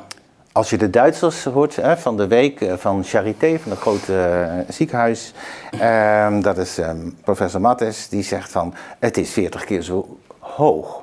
[0.52, 4.22] Als je de Duitsers hoort hè, van de week eh, van Charité, van het grote
[4.22, 5.34] eh, ziekenhuis,
[5.80, 11.02] ehm, dat is ehm, professor Mattes, die zegt van het is 40 keer zo hoog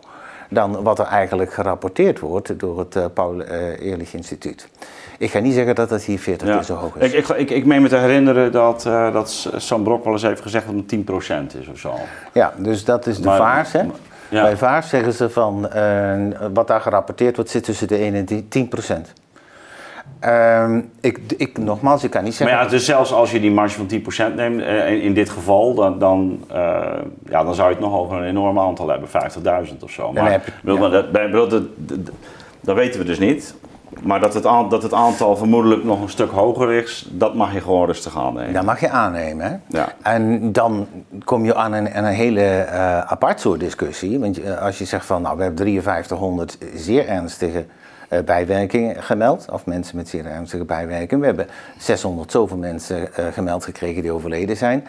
[0.48, 4.68] dan wat er eigenlijk gerapporteerd wordt door het eh, Paul eh, Ehrlich Instituut.
[5.18, 6.54] Ik ga niet zeggen dat het hier 40 Ja.
[6.54, 7.12] keer zo hoog is.
[7.12, 10.22] Ik, ik, ik, ik meen me te herinneren dat, eh, dat Sam Brok wel eens
[10.22, 11.94] heeft gezegd dat het 10% is of zo.
[12.32, 13.72] Ja, dus dat is de Maar- vaars.
[13.72, 13.82] Hè?
[14.30, 14.42] Ja.
[14.42, 16.14] Bij vaars zeggen ze van eh,
[16.52, 19.12] wat daar gerapporteerd wordt zit tussen de 1 en die 10 procent.
[20.20, 22.64] Ehm, ik, ik, nogmaals, ik kan niet Maar zeggen...
[22.66, 23.86] ja, dus zelfs als je die marge van
[24.30, 26.44] 10% neemt, eh, in, dit geval, dan, dan,
[27.28, 30.02] ja, dan zou je het nog over een enorm aantal hebben, 50.000 of zo.
[30.12, 30.78] dan Maar, heb je- ja.
[30.78, 31.62] maar dat, dat, dat,
[32.60, 33.54] dat weten we dus niet.
[34.02, 37.60] Maar dat het, dat het aantal vermoedelijk nog een stuk hoger is, dat mag je
[37.60, 38.52] gewoon rustig aannemen.
[38.52, 39.46] Dat mag je aannemen.
[39.50, 39.78] Hè?
[39.78, 39.92] Ja.
[40.02, 40.86] En dan
[41.24, 44.18] kom je aan een, aan een hele eh, apart soort discussie.
[44.18, 47.64] Want eh, als je zegt van nou, we hebben 5300 zeer ernstige
[48.08, 49.50] eh, bijwerkingen gemeld.
[49.52, 51.20] Of mensen met zeer ernstige bijwerkingen.
[51.20, 51.46] We hebben
[51.78, 54.86] 600 zoveel mensen gemeld gekregen die overleden zijn.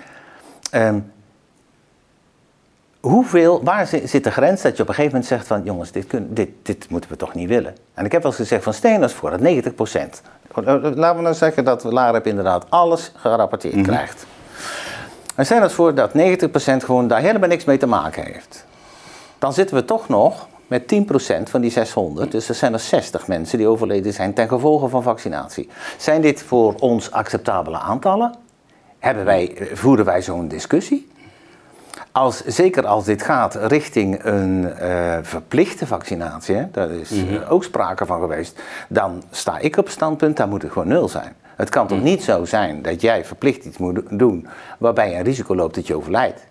[0.72, 1.00] Ehm,
[3.00, 5.92] hoeveel, waar zi- zit de grens dat je op een gegeven moment zegt van jongens,
[5.92, 7.76] dit, kun, dit, dit moeten we toch niet willen.
[7.94, 10.22] En ik heb wel eens gezegd van eens voor dat 90%
[10.54, 14.26] Laten we nou zeggen dat LAREP inderdaad alles gerapporteerd krijgt.
[15.36, 16.14] En eens voor dat 90%
[16.84, 18.66] gewoon daar helemaal niks mee te maken heeft.
[19.40, 22.32] Dan zitten we toch nog met 10% van die 600.
[22.32, 25.70] Dus er zijn er 60 mensen die overleden zijn ten gevolge van vaccinatie.
[25.98, 28.36] Zijn dit voor ons acceptabele aantallen?
[29.00, 31.09] Hebben wij, voeren wij zo'n discussie?
[32.12, 37.64] Als, zeker als dit gaat richting een uh, verplichte vaccinatie, hè, daar is uh, ook
[37.64, 41.36] sprake van geweest, dan sta ik op standpunt, daar moet het gewoon nul zijn.
[41.56, 42.04] Het kan toch mm.
[42.04, 45.88] niet zo zijn dat jij verplicht iets moet doen waarbij je een risico loopt dat
[45.88, 46.46] je overlijdt.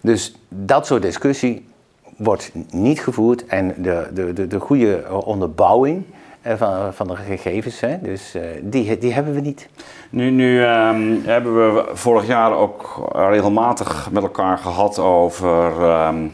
[0.00, 1.68] Dus dat soort discussie
[2.16, 6.15] wordt niet gevoerd en de, de, de, de goede onderbouwing eh,
[6.54, 9.68] van, van de gegevens, hè, dus uh, die, die hebben we niet.
[10.10, 16.32] Nu, nu um, hebben we vorig jaar ook regelmatig met elkaar gehad over um,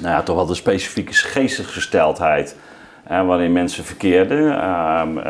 [0.00, 2.56] nou ja, toch wel de specifieke geestesgesteldheid
[3.10, 4.68] uh, waarin mensen verkeerden.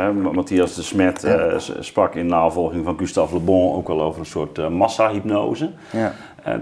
[0.01, 4.21] Um, Matthias de Smet uh, sprak in navolging van Gustave Le Bon ook al over
[4.21, 5.71] een soort uh, massahypnose.
[5.91, 6.13] Ja.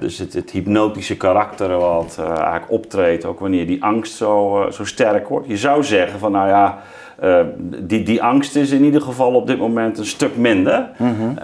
[0.00, 5.28] dus het, het, hypnotische karakter wat eigenlijk optreedt, ook wanneer die angst zo, zo sterk
[5.28, 5.46] wordt.
[5.46, 6.78] Je zou zeggen van nou ja,
[7.22, 10.90] uh, die, die angst is in ieder geval op dit moment een stuk minder.
[10.96, 11.34] Mm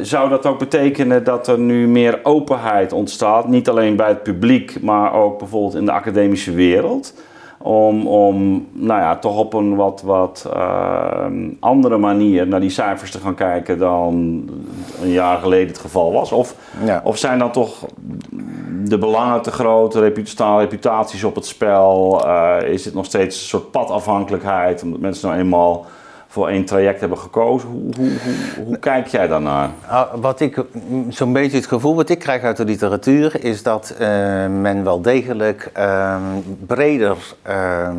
[0.00, 4.82] zou dat ook betekenen dat er nu meer openheid ontstaat, niet alleen bij het publiek,
[4.82, 7.14] maar ook bijvoorbeeld in de academische wereld?
[7.62, 11.26] Om, om nou ja, toch op een wat, wat uh,
[11.60, 14.14] andere manier naar die cijfers te gaan kijken dan
[15.02, 16.32] een jaar geleden het geval was?
[16.32, 17.00] Of, ja.
[17.04, 17.86] of zijn dan toch
[18.84, 22.22] de belangen te groot, staan reputaties op het spel?
[22.26, 25.86] Uh, is het nog steeds een soort padafhankelijkheid, omdat mensen nou eenmaal
[26.32, 27.68] voor één traject hebben gekozen.
[27.68, 29.70] Hoe, hoe, hoe, hoe kijk jij daarnaar?
[29.86, 30.64] Ah, wat ik,
[31.08, 33.98] zo'n beetje het gevoel wat ik krijg uit de literatuur is dat uh,
[34.46, 36.16] men wel degelijk uh,
[36.66, 37.16] breder
[37.48, 37.90] uh,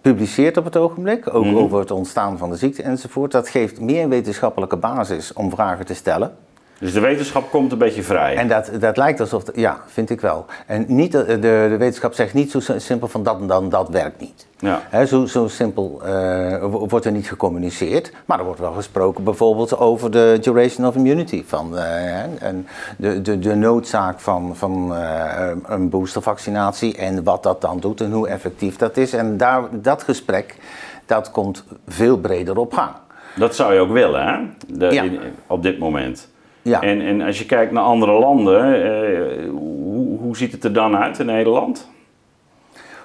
[0.00, 1.62] publiceert op het ogenblik, ook mm -hmm.
[1.62, 3.32] over het ontstaan van de ziekte enzovoort.
[3.32, 6.36] Dat geeft meer wetenschappelijke basis om vragen te stellen.
[6.84, 8.36] Dus de wetenschap komt een beetje vrij.
[8.36, 10.46] En dat, dat lijkt alsof, ja, vind ik wel.
[10.66, 13.88] En niet, de, de, de wetenschap zegt niet zo simpel van dat en dan, dat
[13.88, 14.46] werkt niet.
[14.58, 15.06] Ja.
[15.06, 18.12] zo, zo simpel uh, wordt er niet gecommuniceerd.
[18.24, 21.44] Maar er wordt wel gesproken bijvoorbeeld over de duration of immunity.
[21.46, 22.66] Van, uh, en
[22.96, 28.12] de, de, de noodzaak van, van uh, een boostervaccinatie en wat dat dan doet en
[28.12, 29.12] hoe effectief dat is.
[29.12, 30.56] En daar, dat gesprek,
[31.06, 32.92] dat komt veel breder op gang.
[33.36, 34.38] Dat zou je ook willen, hè?
[34.78, 35.02] De, ja.
[35.02, 36.32] in, op dit moment.
[36.64, 36.80] Ja.
[36.80, 40.96] En, en als je kijkt naar andere landen, eh, hoe, hoe ziet het er dan
[40.96, 41.88] uit in Nederland?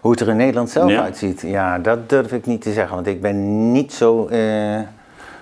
[0.02, 3.08] Hoe het er in Nederland zelf uitziet, ja, dat durf ik niet te zeggen, want
[3.08, 4.28] ik ben niet zo.
[4.28, 4.80] Eh,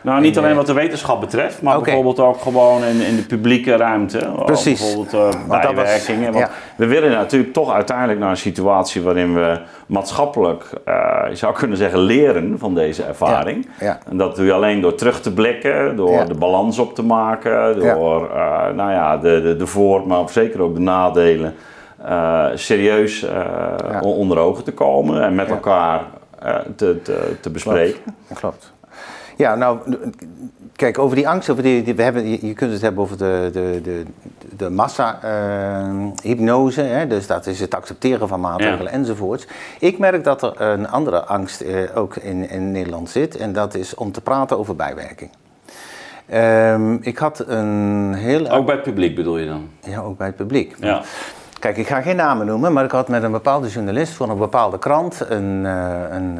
[0.07, 3.75] nou, niet alleen wat de wetenschap betreft, maar bijvoorbeeld ook gewoon in, in de publieke
[3.75, 4.29] ruimte.
[4.45, 4.79] Precies.
[4.79, 6.33] Bijvoorbeeld uh, bijwerkingen.
[6.33, 11.53] Want we willen natuurlijk toch uiteindelijk naar een situatie waarin we maatschappelijk, uh, je zou
[11.53, 13.69] kunnen zeggen, leren van deze ervaring.
[13.79, 13.99] Ja.
[14.09, 17.79] En dat doe je alleen door terug te blikken, door de balans op te maken,
[17.79, 21.55] door uh, nou ja, de, de, de voor, maar zeker ook de nadelen
[22.53, 23.25] serieus
[24.01, 26.01] onder ogen te komen en met elkaar
[26.75, 27.99] te, te, te bespreken.
[28.27, 28.39] Klopt.
[28.39, 28.75] Klopt.
[29.37, 29.79] Ja, nou,
[30.75, 33.79] kijk, over die angst, over die, we hebben, je, kunt het hebben over de, de,
[33.83, 34.03] de,
[34.57, 38.97] de massa-hypnose, uh, dus dat is het accepteren van maatregelen ja.
[38.97, 39.47] enzovoorts.
[39.79, 43.75] Ik merk dat er een andere angst uh, ook in, in Nederland zit, en dat
[43.75, 45.29] is om te praten over bijwerking.
[46.33, 48.49] Um, ik had een heel...
[48.49, 49.69] Ook bij het publiek bedoel je dan?
[49.79, 50.75] Ja, ook bij het publiek.
[50.79, 51.01] Ja.
[51.59, 54.37] Kijk, ik ga geen namen noemen, maar ik had met een bepaalde journalist van een
[54.37, 56.39] bepaalde krant een, uh, een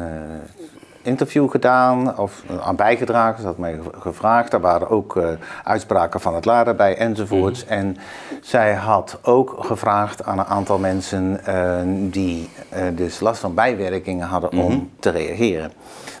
[1.08, 3.40] interview gedaan of aan bijgedragen.
[3.40, 4.50] Ze had mij gevraagd.
[4.50, 5.28] Daar waren ook uh,
[5.64, 7.64] uitspraken van het LARA bij enzovoorts.
[7.64, 7.72] Mhm.
[7.72, 7.96] En
[8.40, 11.80] zij had ook gevraagd aan een aantal mensen uh,
[12.12, 14.80] die uh, dus last van bijwerkingen hadden om mhm.
[15.00, 15.72] te reageren.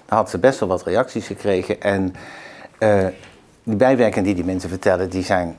[0.06, 1.80] Daar had ze best wel wat reacties gekregen.
[1.82, 2.14] En
[3.62, 5.56] die bijwerkingen die die mensen vertellen, die zijn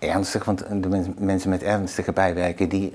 [0.00, 2.92] ernstig, want de mensen met ernstige bijwerkingen die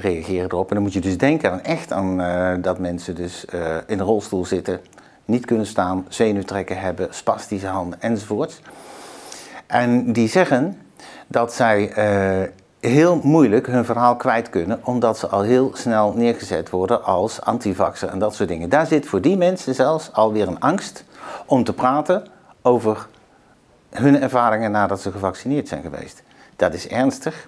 [0.00, 0.68] reageren erop.
[0.68, 3.98] En dan moet je dus denken aan echt aan uh, dat mensen dus uh, in
[3.98, 4.80] een rolstoel zitten,
[5.24, 8.60] niet kunnen staan, zenuwtrekken hebben, spastische handen enzovoort.
[9.66, 10.80] En die zeggen
[11.26, 12.48] dat zij uh,
[12.80, 18.08] heel moeilijk hun verhaal kwijt kunnen, omdat ze al heel snel neergezet worden als antivaxer
[18.08, 18.68] en dat soort dingen.
[18.68, 21.04] Daar zit voor die mensen zelfs alweer een angst
[21.46, 22.26] om te praten
[22.62, 23.06] over
[23.90, 26.22] hun ervaringen nadat ze gevaccineerd zijn geweest.
[26.56, 27.44] Dat is ernstig.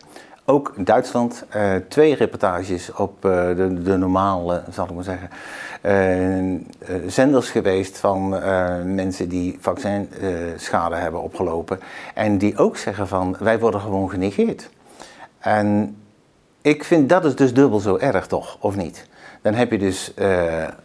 [0.48, 5.30] Ook in Duitsland uh, twee reportages op uh, de, de, normale, zal ik maar zeggen,
[6.88, 8.28] uh, zenders geweest van
[8.94, 11.80] mensen die vaccinschade hebben opgelopen.
[12.14, 14.70] En die ook zeggen van, wij worden gewoon genegeerd.
[15.38, 15.96] En
[16.60, 19.06] ik vind dat is dus dubbel zo erg toch, of niet?
[19.42, 20.14] Dan heb je dus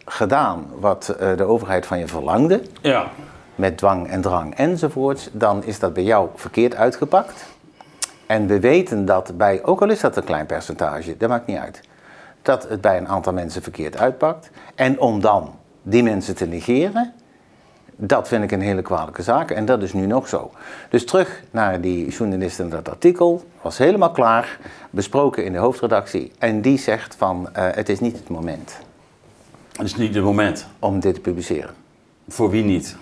[0.04, 2.62] gedaan wat de overheid van je verlangde.
[2.80, 3.10] Ja.
[3.54, 5.30] Met dwang en drang enzovoort.
[5.32, 7.51] Dan is dat bij jou verkeerd uitgepakt.
[8.32, 11.56] En we weten dat bij, ook al is dat een klein percentage, dat maakt niet
[11.56, 11.80] uit.
[12.42, 14.50] dat het bij een aantal mensen verkeerd uitpakt.
[14.74, 17.12] En om dan die mensen te negeren,
[17.96, 20.50] dat vind ik een hele kwalijke zaak en dat is nu nog zo.
[20.88, 24.58] Dus terug naar die journalist en dat artikel, was helemaal klaar,
[24.90, 26.32] besproken in de hoofdredactie.
[26.38, 28.78] En die zegt van, uh, het is niet het moment.
[29.72, 30.66] Het is niet het moment.
[30.78, 31.74] Om dit te publiceren.
[32.28, 32.96] Voor wie niet?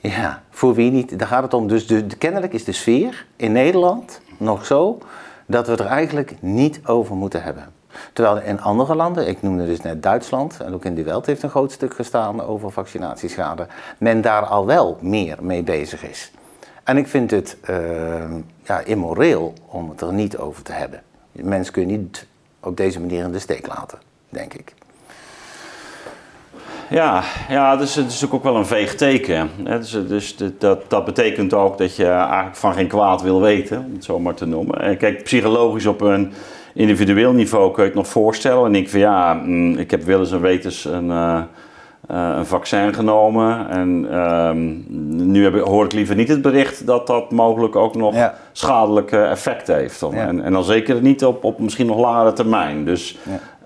[0.00, 1.18] Ja, voor wie niet.
[1.18, 1.68] Daar gaat het om.
[1.68, 4.98] Dus de, kennelijk is de sfeer in Nederland nog zo
[5.46, 7.72] dat we het er eigenlijk niet over moeten hebben.
[8.12, 11.42] Terwijl in andere landen, ik noemde dus net Duitsland, en ook in die Welt heeft
[11.42, 13.66] een groot stuk gestaan over vaccinatieschade,
[13.98, 16.32] men daar al wel meer mee bezig is.
[16.84, 17.76] En ik vind het uh,
[18.62, 21.02] ja, immoreel om het er niet over te hebben.
[21.32, 22.26] Mensen kun je niet
[22.60, 23.98] op deze manier in de steek laten,
[24.28, 24.74] denk ik.
[26.90, 29.50] Ja, ja dus het is natuurlijk ook wel een veeg teken.
[29.64, 33.94] Dus, dus dat, dat betekent ook dat je eigenlijk van geen kwaad wil weten, om
[33.94, 34.80] het zo maar te noemen.
[34.80, 36.32] En kijk, psychologisch op een
[36.74, 38.66] individueel niveau kun je het nog voorstellen.
[38.66, 41.42] En ik van ja, mm, ik heb wel eens een wetens een, uh,
[42.06, 43.68] een vaccin genomen.
[43.68, 44.76] En ehm,
[45.30, 49.66] nu heb, hoor ik liever niet het bericht dat dat mogelijk ook nog schadelijke effect
[49.66, 50.02] heeft.
[50.02, 52.84] En, en dan zeker niet op, op misschien nog langere termijn.
[52.84, 53.18] Dus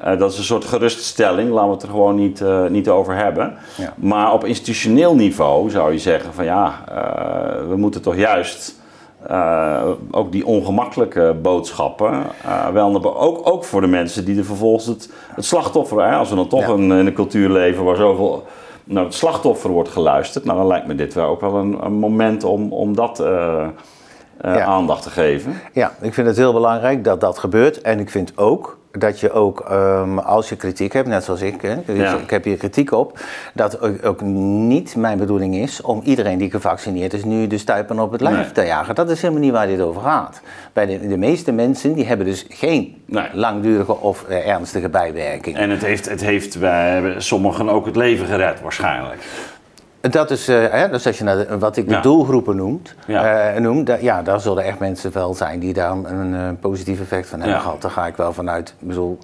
[0.03, 3.17] uh, dat is een soort geruststelling, laten we het er gewoon niet, uh, niet over
[3.17, 3.55] hebben.
[3.97, 6.85] Maar op institutioneel niveau zou je zeggen van ja,
[7.69, 8.83] we moeten toch juist
[10.11, 12.23] ook die ongemakkelijke boodschappen
[12.73, 16.37] wel ook, ook voor de mensen die er vervolgens het, het slachtoffer, hè, als we
[16.37, 18.45] dan toch een, in een cultuur leven waar zoveel
[18.85, 21.93] naar het slachtoffer wordt geluisterd, nou dan lijkt me dit wel ook wel een, een
[21.93, 23.23] moment om, om dat
[24.45, 25.61] uh, aandacht te geven.
[25.73, 29.33] Ja, ik vind het heel belangrijk dat dat gebeurt en ik vind ook dat je
[29.33, 31.75] ook, um, als je kritiek hebt, net zoals ik, hè,
[32.23, 33.19] ik heb hier kritiek op,
[33.55, 37.99] dat ook, ook, niet mijn bedoeling is om iedereen die gevaccineerd is nu de stuipen
[37.99, 38.95] op het lijf te jagen.
[38.95, 40.41] Dat is helemaal niet waar dit over gaat.
[40.73, 45.57] Bij de, de meeste mensen die hebben dus geen langdurige of uh, ernstige bijwerking.
[45.57, 49.23] En het heeft, het heeft bij sommigen ook het leven gered waarschijnlijk.
[50.11, 53.55] Dat is, uh, hè, dus als je naar wat ik de doelgroepen noemt, ja.
[53.55, 57.29] Uh, noem, ja, daar zullen echt mensen wel zijn die daar een, uh, positief effect
[57.29, 57.83] van hebben gehad.
[57.83, 58.75] Daar ga ik wel vanuit.
[58.79, 59.19] Bedoel,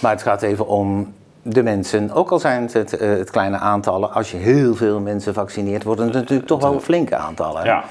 [0.00, 4.30] maar het gaat even om de mensen, ook al zijn het het, kleine aantallen, als
[4.30, 7.64] je heel veel mensen vaccineert, worden het natuurlijk toch wel flinke aantallen.
[7.64, 7.84] Ja.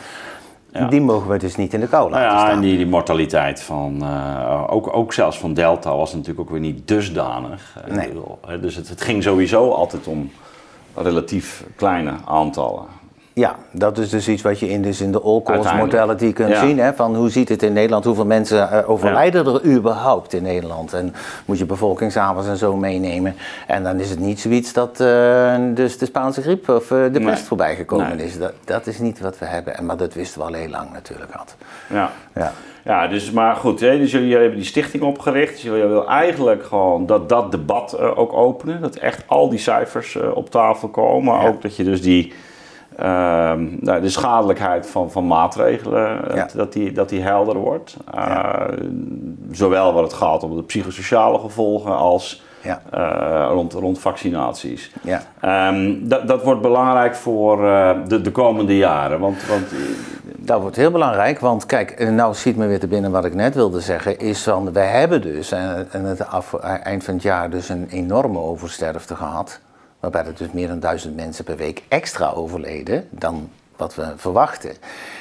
[0.71, 0.87] Ja.
[0.87, 2.55] Die mogen we dus niet in de kou laten nou ja, staan.
[2.55, 4.03] En die, die mortaliteit van,
[4.67, 7.77] ook, ook zelfs van Delta was natuurlijk ook weer niet dusdanig.
[7.87, 8.11] Nee.
[8.61, 10.31] dus het, het ging sowieso altijd om
[10.95, 13.02] relatief kleine aantallen.
[13.35, 16.79] Ja, dat is dus iets wat je in, dus in de all-cause mortality kunt zien.
[16.79, 20.93] Hè, van hoe ziet het in Nederland, hoeveel mensen uh, overlijden er überhaupt in Nederland.
[20.93, 21.13] En
[21.45, 23.35] moet je bevolkingsavonds en zo meenemen.
[23.67, 27.19] En dan is het niet zoiets dat uh, dus de Spaanse griep of uh, de
[27.19, 28.37] pest voorbij gekomen is.
[28.37, 29.77] Dat, dat is niet wat we hebben.
[29.77, 31.55] En, maar dat wisten we al heel lang natuurlijk had.
[31.89, 32.11] Ja.
[32.35, 32.51] ja.
[32.85, 35.53] Ja, dus maar goed, hè, dus jullie hebben die stichting opgericht.
[35.53, 38.81] Dus jullie willen eigenlijk gewoon dat dat debat ook openen.
[38.81, 41.33] Dat echt al die cijfers op tafel komen.
[41.33, 41.47] Ja.
[41.47, 42.33] Ook dat je dus die,
[43.79, 46.47] nou, de schadelijkheid van, van maatregelen, ja.
[46.55, 47.97] dat, die, dat die helder wordt.
[48.13, 48.65] Ja.
[49.51, 52.81] Zowel wat het gaat om de psychosociale gevolgen als ja.
[52.93, 54.91] Uh, rond, rond vaccinaties.
[55.01, 55.69] Ja.
[55.69, 59.19] Um, dat, dat wordt belangrijk voor uh, de, de komende jaren.
[59.19, 59.65] Want, want
[60.37, 63.55] dat wordt heel belangrijk, want kijk, nou ziet me weer te binnen wat ik net
[63.55, 66.53] wilde zeggen, is van, wij hebben dus en het af,
[66.83, 69.59] eind van het jaar dus een enorme oversterfte gehad,
[70.03, 74.71] waarbij er dus meer dan duizend mensen per week extra overleden dan wat we verwachten.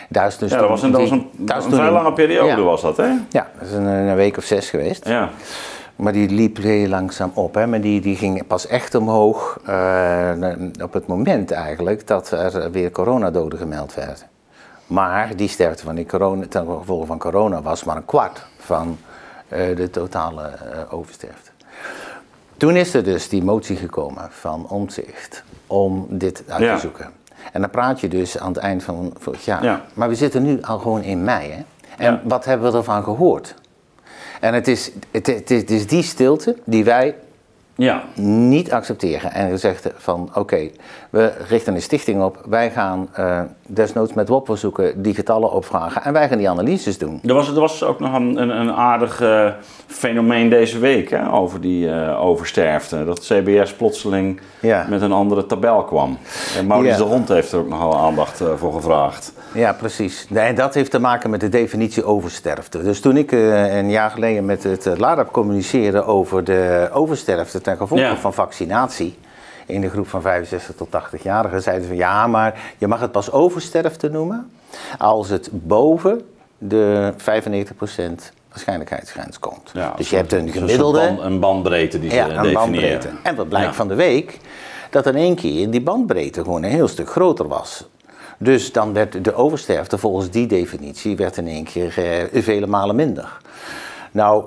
[0.08, 2.82] Daar is dus ja, dat was een, dat was een, een vrij lange periode was
[2.82, 3.10] dat, hè?
[3.30, 5.08] Ja, dat is een, een, week of zes geweest.
[5.08, 5.30] Ja.
[5.96, 7.54] Maar die liep heel langzaam op.
[7.54, 7.66] Hè?
[7.66, 10.32] Maar die, die ging pas echt omhoog uh,
[10.82, 14.16] op het moment eigenlijk dat er weer coronadoden gemeld werden.
[14.86, 18.98] Maar die sterfte van die corona, ten gevolge van corona was maar een kwart van
[19.48, 21.51] uh, de totale uh, oversterfte.
[22.62, 27.10] Toen is er dus die motie gekomen van omzicht om dit uit te zoeken.
[27.52, 29.64] En dan praat je dus aan het eind van vorig jaar.
[29.64, 29.84] Ja.
[29.94, 31.50] Maar we zitten nu al gewoon in mei.
[31.50, 31.62] Hè?
[31.96, 33.54] En wat hebben we ervan gehoord?
[34.40, 37.14] En het is, het, het, het is die stilte die wij
[37.82, 38.02] ja.
[38.22, 39.32] niet accepteren.
[39.32, 40.70] En gezegd van oké,
[41.10, 42.44] we richten een stichting op.
[42.48, 46.98] Wij gaan uh, desnoods met WOP zoeken, die getallen opvragen en wij gaan die analyses
[46.98, 47.20] doen.
[47.24, 49.50] Er was, er was ook nog een, een, een aardig uh,
[49.86, 53.04] fenomeen deze week hè, over die uh, oversterfte.
[53.04, 54.86] Dat CBS plotseling ja.
[54.88, 56.18] met een andere tabel kwam.
[56.58, 56.96] En Maurice ja.
[56.96, 59.32] de Hond heeft er ook nogal aandacht voor gevraagd.
[59.54, 60.26] Ja, precies.
[60.32, 62.82] En dat heeft te maken met de definitie oversterfte.
[62.82, 68.16] Dus toen ik een jaar geleden met het LADAP communiceerde over de oversterfte ten gevolge
[68.20, 69.18] van vaccinatie
[69.66, 73.12] in de groep van 65 tot 80-jarigen zeiden ze van ja, maar je mag het
[73.12, 74.50] pas oversterfte noemen
[74.98, 76.22] als het boven
[76.58, 77.22] de 95%
[78.48, 79.70] waarschijnlijkheidsgrens komt.
[79.72, 80.98] Ja, dus je hebt een gemiddelde...
[80.98, 82.54] band- een bandbreedte die ze ja, een definiëren.
[82.60, 83.08] bandbreedte.
[83.22, 83.74] En wat blijkt Ja.
[83.74, 84.38] van de week?
[84.90, 87.84] Dat in één keer die bandbreedte gewoon een heel stuk groter was.
[88.38, 91.94] Dus dan werd de oversterfte volgens die definitie werd in één keer
[92.32, 93.40] eh, vele malen minder.
[94.10, 94.44] Nou,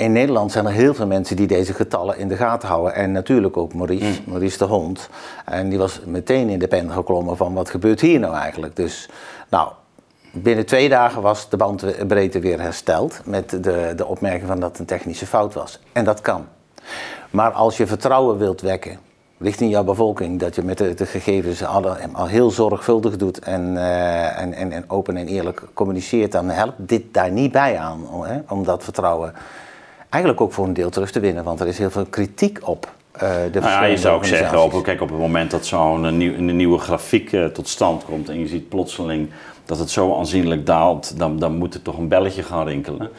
[0.00, 2.94] in Nederland zijn er heel veel mensen die deze getallen in de gaten houden.
[2.94, 5.08] En natuurlijk ook Maurice, Maurice de Hond.
[5.44, 8.76] En die was meteen in de pen geklommen van wat gebeurt hier nou eigenlijk.
[8.76, 9.08] Dus
[9.48, 9.72] nou,
[10.32, 13.20] binnen twee dagen was de bandbreedte weer hersteld.
[13.24, 15.80] Met de, de opmerking van dat het een technische fout was.
[15.92, 16.46] En dat kan.
[17.30, 18.98] Maar als je vertrouwen wilt wekken
[19.38, 23.76] richting jouw bevolking, dat je met de, de gegevens al, al heel zorgvuldig doet en,
[23.76, 28.24] eh, en, en, en open en eerlijk communiceert, dan helpt dit daar niet bij aan
[28.24, 29.34] hè, om dat vertrouwen
[30.10, 31.44] eigenlijk ook voor een deel terug te winnen.
[31.44, 34.62] Want er is heel veel kritiek op eh, de Nou ja, je zou ook zeggen,
[34.62, 38.04] op, kijk, op het moment dat zo'n eh, nieuw, een nieuwe grafiek eh, tot stand
[38.04, 39.30] komt en je ziet plotseling
[39.64, 43.10] dat het zo aanzienlijk daalt, dan, dan moet er toch een belletje gaan rinkelen.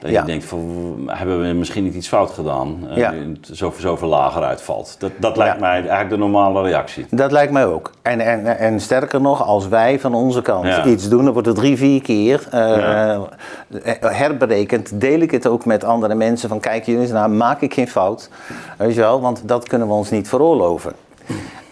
[0.00, 0.20] Dat Ja.
[0.20, 3.10] je denkt, van, hebben we misschien niet iets fout gedaan, eh, Ja.
[3.10, 4.96] nu het zoveel, lager uitvalt.
[4.98, 5.60] Dat, dat lijkt Ja.
[5.60, 7.06] mij eigenlijk de normale reactie.
[7.10, 7.90] Dat lijkt mij ook.
[8.02, 11.56] En, en, en sterker nog, als wij van onze kant iets doen, dan wordt het
[11.56, 13.20] drie, vier keer eh, eh,
[14.00, 15.00] herberekend.
[15.00, 17.88] Deel ik het ook met andere mensen van kijk jullie eens naar, maak ik geen
[17.88, 18.30] fout.
[18.78, 20.92] Weet je wel, want dat kunnen we ons niet veroorloven.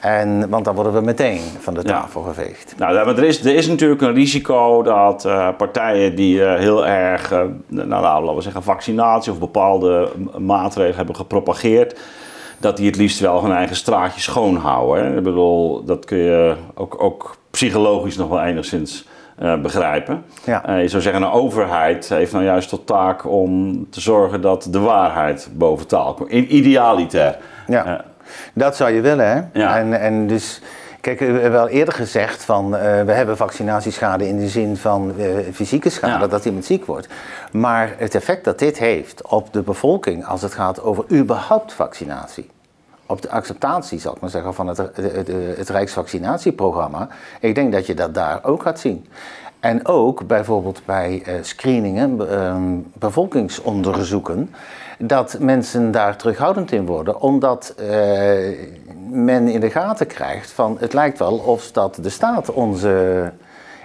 [0.01, 2.01] En, want dan worden we meteen van de Ja.
[2.01, 2.75] tafel geveegd.
[2.77, 6.87] Nou, maar er is, er is natuurlijk een risico dat eh, partijen die eh, heel
[6.87, 11.99] erg, eh, nou, nou, laten we zeggen, vaccinatie of bepaalde maatregelen hebben gepropageerd,
[12.59, 15.05] dat die het liefst wel hun eigen straatje schoonhouden.
[15.05, 15.17] Hè?
[15.17, 19.07] Ik bedoel, dat kun je ook, ook psychologisch nog wel enigszins
[19.63, 20.25] begrijpen.
[20.45, 20.77] Ja.
[20.77, 24.79] Je zou zeggen, een overheid heeft nou juist tot taak om te zorgen dat de
[24.79, 26.31] waarheid boven taal komt.
[26.31, 27.39] In idealiter.
[27.67, 28.05] Ja.
[28.53, 29.61] Dat zou je willen, hè?
[29.61, 29.79] Ja.
[29.79, 30.61] En, en dus,
[31.01, 35.13] kijk, we hebben wel eerder gezegd van eh, we hebben vaccinatieschade in de zin van
[35.19, 36.27] eh, fysieke schade, Ja.
[36.31, 37.09] dat iemand ziek wordt.
[37.53, 42.51] Maar het effect dat dit heeft op de bevolking als het gaat over überhaupt vaccinatie.
[43.07, 47.09] Op de acceptatie, zal ik maar zeggen, van het, het, het, Rijksvaccinatieprogramma.
[47.41, 49.07] Ik denk dat je dat daar ook gaat zien.
[49.61, 52.63] En ook bijvoorbeeld bij eh, screeningen, ehm,
[52.93, 54.55] bevolkingsonderzoeken,
[54.99, 57.87] dat mensen daar terughoudend in worden, omdat eh,
[59.11, 63.33] men in de gaten krijgt van het lijkt wel of dat de staat onze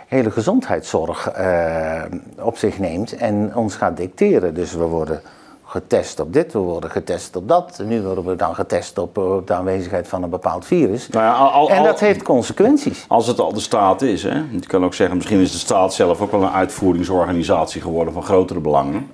[0.08, 2.02] hele gezondheidszorg eh,
[2.39, 4.54] op zich neemt en ons gaat dicteren.
[4.54, 5.21] Dus we worden
[5.65, 7.82] getest op dit, we worden getest op dat.
[7.86, 11.08] Nu worden we dan getest op, eh, op de aanwezigheid van een bepaald virus.
[11.10, 13.06] nou ja, al- al- En al- dat heeft consequenties.
[13.08, 14.36] Als het al de staat is, hè?
[14.52, 18.23] je kan ook zeggen, misschien is de staat zelf ook wel een uitvoeringsorganisatie geworden van
[18.23, 19.10] grotere belangen.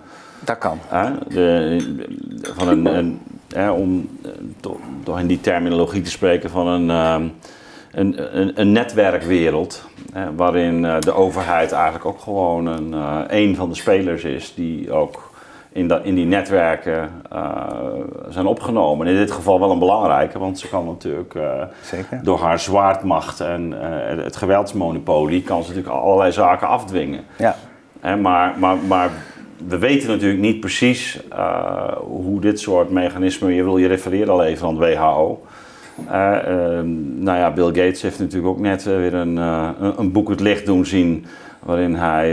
[0.49, 0.79] Dat kan.
[0.88, 1.12] Hè?
[1.27, 6.67] De, van een, een, hè, om eh, toch, toch in die terminologie te spreken van
[6.67, 7.27] een, ehm,
[7.91, 9.88] een, een, een netwerkwereld.
[10.13, 14.53] Hè, waarin eh, de overheid eigenlijk ook gewoon een, eh, een van de spelers is
[14.53, 15.29] die ook
[15.71, 17.63] in, dat, in die netwerken eh,
[18.29, 19.07] zijn opgenomen.
[19.07, 22.19] En in dit geval wel een belangrijke, want ze kan natuurlijk eh, Zeker.
[22.23, 27.23] door haar zwaardmacht en eh, het geweldsmonopolie kan ze natuurlijk allerlei zaken afdwingen.
[27.38, 27.55] Ja.
[27.99, 29.09] Hè, maar, maar, maar
[29.67, 33.54] we weten natuurlijk niet precies eh, hoe dit soort mechanismen.
[33.54, 35.41] Je, wil, je refereerde al even aan het WHO.
[36.08, 39.38] Eh, ehm, nou ja, Bill Gates heeft natuurlijk ook net eh, weer een,
[40.00, 41.26] een, boek het licht doen zien.
[41.60, 42.32] Waarin hij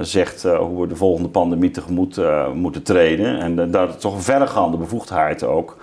[0.00, 2.20] zegt hoe we de volgende pandemie tegemoet
[2.54, 3.40] moeten treden.
[3.40, 5.76] En daar toch een verregaande bevoegdheid ook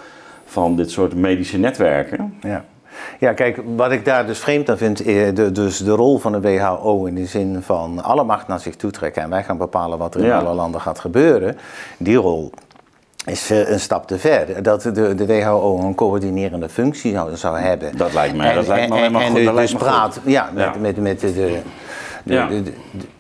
[0.46, 2.34] van dit soort medische netwerken.
[2.42, 2.66] Ja.
[3.20, 6.32] Ja, kijk, wat ik daar dus vreemd aan vind, eh, de, dus de rol van
[6.32, 9.58] de WHO in de zin van alle macht naar zich toe trekken en wij gaan
[9.58, 10.40] bepalen wat er in Ja.
[10.40, 11.58] alle landen gaat gebeuren,
[11.98, 12.52] die rol
[13.26, 14.64] is een stap te ver.
[14.64, 17.98] Dat de, de WHO een coördinerende functie zou, zou hebben.
[17.98, 19.88] Dat lijkt mij- dat lijkt me en, alleen maar en goed, dus me goed.
[19.88, 20.74] praat ja, met, Ja.
[20.80, 21.60] met, met de,
[22.34, 22.48] Ja.
[22.48, 22.64] de,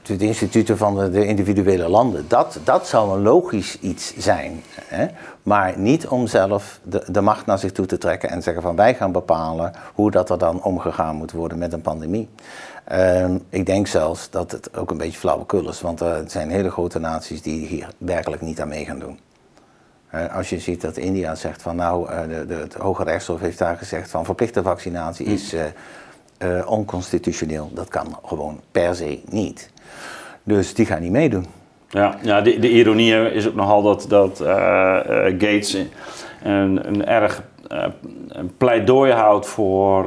[0.01, 2.25] de, de instituten van de, individuele landen.
[2.27, 4.63] Dat, dat zou een logisch iets zijn.
[4.85, 5.07] Hè?
[5.43, 8.75] Maar niet om zelf de, de macht naar zich toe te trekken en zeggen van
[8.75, 12.29] wij gaan bepalen hoe dat er dan omgegaan moet worden met een pandemie.
[12.83, 16.71] Ehm, ik denk zelfs dat het ook een beetje flauwekul is, want er zijn hele
[16.71, 19.19] grote naties die hier werkelijk niet aan mee gaan doen.
[20.33, 23.57] Als je ziet dat India zegt van nou, eh, de, de, het Hoge Rechtshof heeft
[23.57, 25.63] daar gezegd van verplichte vaccinatie is eh,
[26.37, 27.71] eh, onconstitutioneel.
[27.73, 29.71] Dat kan gewoon per se niet.
[30.43, 31.45] Dus die gaan niet meedoen.
[31.89, 35.77] Ja, ja de, de ironie is ook nogal dat, dat eh, eh, Gates
[36.43, 37.43] een, een erg
[38.27, 40.05] een pleidooi houdt voor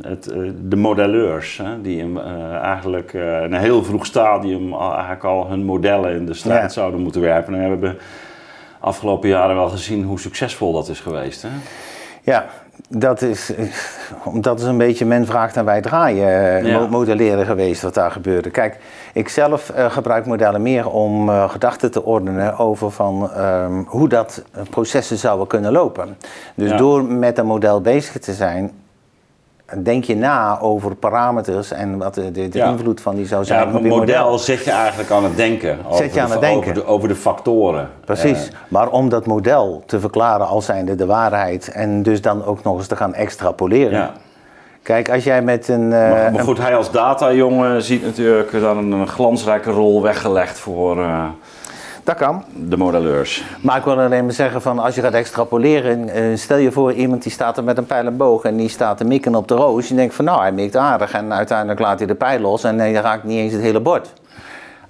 [0.00, 0.24] het,
[0.62, 1.58] de modelleurs.
[1.58, 6.26] Hè, die eh, eigenlijk in een heel vroeg stadium al, eigenlijk al hun modellen in
[6.26, 6.68] de Ja.
[6.68, 7.54] zouden moeten werpen.
[7.54, 7.98] En we hebben
[8.80, 11.42] afgelopen jaren wel gezien hoe succesvol dat is geweest.
[11.42, 11.48] Hè?
[12.22, 12.46] Ja,
[12.88, 13.52] Dat is,
[14.34, 16.86] dat is een beetje men vraagt en wij draaien eh, Ja.
[16.86, 18.50] modelleren geweest wat daar gebeurde.
[18.50, 18.78] Kijk,
[19.12, 24.08] ik zelf eh, gebruik modellen meer om eh, gedachten te ordenen over van, ehm, hoe
[24.08, 26.16] dat processen zouden kunnen lopen.
[26.54, 26.76] Dus Ja.
[26.76, 28.72] door met een model bezig te zijn,
[29.74, 32.68] denk je na over parameters en wat de, de, de Ja.
[32.70, 35.36] invloed van die zou zijn Ja, op een je model zet je eigenlijk aan het
[35.36, 35.78] denken.
[35.86, 36.60] Over Zet je aan de, het denken.
[36.70, 37.88] Over de, over de factoren.
[38.04, 38.48] Precies.
[38.48, 42.62] Eh, maar om dat model te verklaren als zijnde de waarheid en dus dan ook
[42.62, 43.98] nog eens te gaan extrapoleren.
[43.98, 44.12] ja.
[44.82, 45.82] Kijk, als jij met een.
[45.82, 50.02] eh, Maar, maar een- goed, hij als datajongen ziet natuurlijk dan een, een glansrijke rol
[50.02, 51.24] weggelegd voor eh,
[52.06, 52.44] dat kan.
[52.54, 53.44] de modelleurs.
[53.60, 56.92] Maar ik wil alleen maar zeggen van als je gaat extrapoleren, eh, stel je voor
[56.92, 59.48] iemand die staat er met een pijl en boog en die staat te mikken op
[59.48, 59.88] de roos.
[59.88, 62.78] Je denkt van nou, hij mikt aardig en uiteindelijk laat hij de pijl los en
[62.78, 64.12] hij raakt niet eens het hele bord.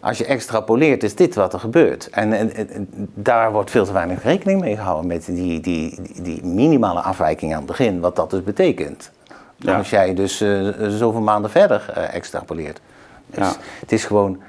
[0.01, 2.11] Als je extrapoleert is dit wat er gebeurt.
[2.11, 6.45] En, en- en daar wordt veel te weinig rekening mee gehouden met die, die, die,
[6.45, 9.11] minimale afwijking aan het begin, wat dat dus betekent.
[9.57, 9.77] Ja.
[9.77, 12.81] Als jij dus eh, zoveel maanden verder eh, extrapoleert.
[13.27, 13.53] Dus Ja.
[13.81, 14.41] het is gewoon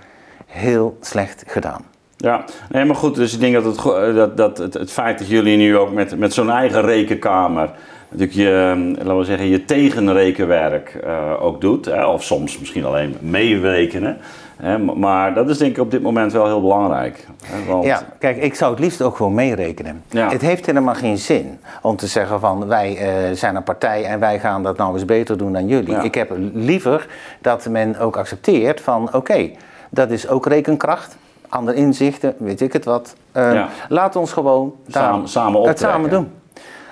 [0.45, 1.81] heel slecht gedaan.
[2.17, 5.19] Ja, nee, maar goed, dus ik denk dat het, go- dat, dat het, het feit
[5.19, 7.69] dat jullie nu ook met, met zo'n eigen rekenkamer
[8.09, 12.85] natuurlijk je, eh, laten we zeggen, je tegenrekenwerk eh, ook doet, hè, of soms misschien
[12.85, 14.17] alleen meerekenen.
[14.57, 17.27] Hè, maar dat is denk ik op dit moment wel heel belangrijk.
[17.45, 20.03] Hè, want, Ja, kijk, ik zou het liefst ook gewoon meerekenen.
[20.09, 20.29] Ja.
[20.29, 24.19] Het heeft helemaal geen zin om te zeggen van wij eh, zijn een partij en
[24.19, 25.91] wij gaan dat nou eens beter doen dan jullie.
[25.91, 26.01] Ja.
[26.01, 27.07] Ik heb liever
[27.41, 29.49] dat men ook accepteert van oké,
[29.89, 31.17] dat is ook rekenkracht,
[31.49, 33.15] andere inzichten, weet ik het wat.
[33.31, 33.69] Eh, Ja.
[33.89, 36.31] Laat ons gewoon daar Samen- samen het samen doen.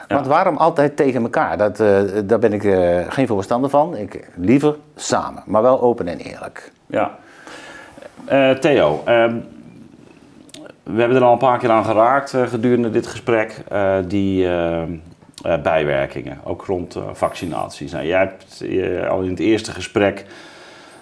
[0.07, 1.57] Want waarom altijd tegen elkaar?
[1.57, 3.97] Dat, eh, daar ben ik eh, geen voorstander van.
[3.97, 6.71] Ik, liever samen, maar wel open en eerlijk.
[6.85, 7.11] Ja.
[8.25, 9.35] Eh, Theo, ehm,
[10.83, 13.63] we hebben er al een paar keer aan geraakt gedurende dit gesprek.
[14.07, 14.47] die
[15.63, 17.91] bijwerkingen, ook rond vaccinaties.
[17.91, 18.63] Nou, jij hebt
[19.09, 20.25] al in het eerste gesprek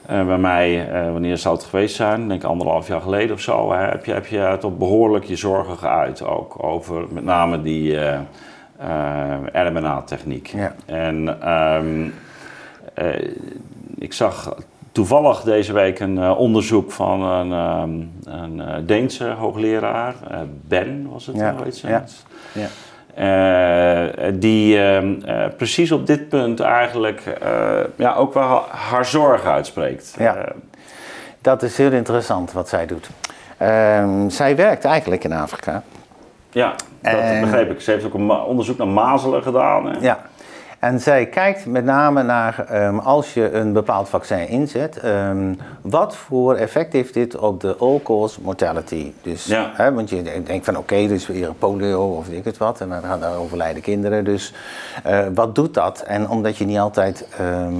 [0.05, 2.21] eh, bij mij, eh, wanneer zou het geweest zijn?
[2.21, 3.71] Ik denk anderhalf jaar geleden of zo.
[3.71, 7.99] Hè, heb, je, heb je toch behoorlijk je zorgen geuit ook over met name die
[7.99, 8.19] eh
[9.53, 10.47] RMNA-techniek.
[10.47, 10.75] Ja.
[10.85, 12.09] En ehm,
[12.93, 13.31] eh,
[13.95, 14.55] ik zag
[14.91, 18.01] toevallig deze week een onderzoek van een, ehm,
[18.37, 20.15] een Deense hoogleraar,
[20.67, 21.87] Ben was het, Ja, ze?
[21.87, 22.03] ja.
[22.53, 22.67] Ja.
[23.13, 29.45] Eh, die ehm, eh, precies op dit punt eigenlijk eh, ja, ook wel haar zorg
[29.45, 30.15] uitspreekt.
[30.17, 30.45] Ja.
[31.41, 33.09] Dat is heel interessant wat zij doet.
[33.57, 35.83] Ehm, zij werkt eigenlijk in Afrika.
[36.51, 37.81] ja, dat begreep ik.
[37.81, 39.85] Ze heeft ook een onderzoek naar mazelen gedaan.
[39.85, 39.99] Hè?
[39.99, 40.19] Ja.
[40.83, 46.15] En zij kijkt met name naar ehm, als je een bepaald vaccin inzet, ehm, wat
[46.15, 49.11] voor effect heeft dit op de all-cause mortality?
[49.21, 49.71] Dus, Ja.
[49.73, 52.81] hè, want je denkt van oké, dus weer een polio of weet ik het wat,
[52.81, 54.23] en dan gaan daar overlijden kinderen.
[54.23, 54.53] Dus
[55.03, 56.01] eh, wat doet dat?
[56.01, 57.73] En omdat je niet altijd, ehm,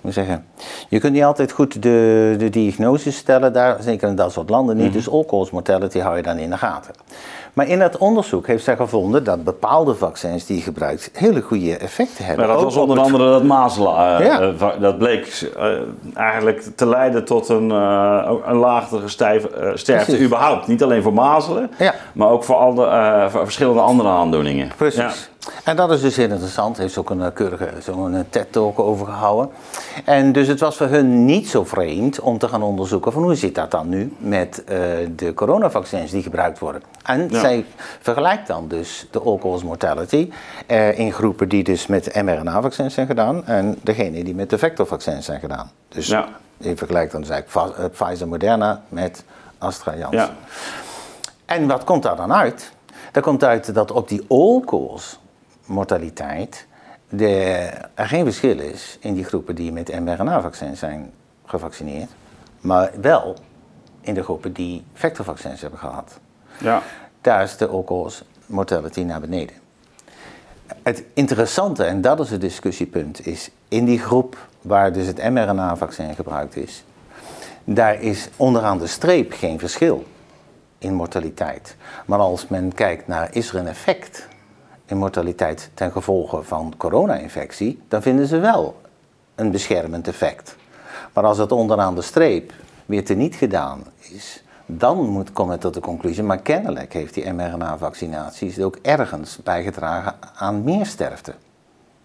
[0.00, 0.44] hoe zeggen,
[0.88, 4.76] je kunt niet altijd goed de, de diagnose stellen daar, zeker in dat soort landen
[4.76, 4.92] niet.
[4.92, 6.94] Dus all-cause mortality hou je dan in de gaten.
[7.58, 11.76] Maar in het onderzoek heeft zij gevonden dat bepaalde vaccins die je gebruikt hele goede
[11.76, 12.46] effecten hebben.
[12.46, 14.18] Maar dat Ook was onder het- andere dat mazelen.
[14.18, 14.40] eh, Ja.
[14.40, 15.66] eh, dat bleek eh,
[16.14, 20.26] eigenlijk te leiden tot een, een lagere stijf, sterfte Precies.
[20.26, 20.66] überhaupt.
[20.66, 21.94] Niet alleen voor mazelen, Ja.
[22.12, 24.70] maar ook voor, al de, voor verschillende andere aandoeningen.
[24.76, 25.30] Precies.
[25.64, 26.76] En dat is dus heel interessant.
[26.76, 29.50] Heeft ze ook een eh, keurige zo'n eh, TED-talk over gehouden.
[30.04, 33.34] En dus het was voor hun niet zo vreemd om te gaan onderzoeken van hoe
[33.34, 34.78] zit dat dan nu met eh,
[35.16, 36.82] de coronavaccins die gebruikt worden.
[37.04, 37.40] En Ja.
[37.40, 37.64] zij
[38.00, 40.30] vergelijkt dan dus de all-cause mortality
[40.94, 45.40] in groepen die dus met mRNA-vaccins zijn gedaan en degene die met de vectorvaccins zijn
[45.40, 45.70] gedaan.
[45.88, 46.28] Dus Ja.
[46.56, 49.24] je vergelijkt dan dus eigenlijk Va- eh, Pfizer Moderna met
[49.58, 50.10] AstraZeneca.
[50.10, 50.30] Ja.
[51.46, 52.72] En wat komt daar dan uit?
[53.12, 55.16] Daar komt uit dat op die all-cause
[55.68, 56.66] mortaliteit
[57.16, 61.12] er geen verschil is in die groepen die met mRNA-vaccins zijn
[61.44, 62.10] gevaccineerd,
[62.60, 63.36] maar wel
[64.00, 66.18] in de groepen die vectorvaccins hebben gehad.
[66.60, 66.82] Ja.
[67.20, 69.56] Daar is de all-cause mortality naar beneden.
[70.82, 76.14] Het interessante, en dat is het discussiepunt, is in die groep waar dus het mRNA-vaccin
[76.14, 76.84] gebruikt is,
[77.64, 80.04] daar is onderaan de streep geen verschil
[80.78, 81.76] in mortaliteit.
[82.06, 84.28] Maar als men kijkt naar is er een effect
[84.96, 88.80] mortaliteit ten gevolge van corona-infectie, dan vinden ze wel
[89.34, 90.56] een beschermend effect.
[91.12, 92.52] Maar als het onderaan de streep
[92.86, 98.60] weer teniet gedaan is, dan moet komen tot de conclusie, maar kennelijk heeft die mRNA-vaccinaties
[98.60, 101.34] ook ergens bijgedragen aan meer sterfte.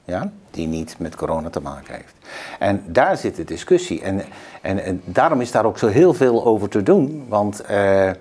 [0.05, 2.15] Ja, die niet met corona te maken heeft.
[2.59, 4.01] En daar zit de discussie.
[4.01, 4.21] En,
[4.61, 7.25] en, en daarom is daar ook zo heel veel over te doen.
[7.27, 8.11] Want eh,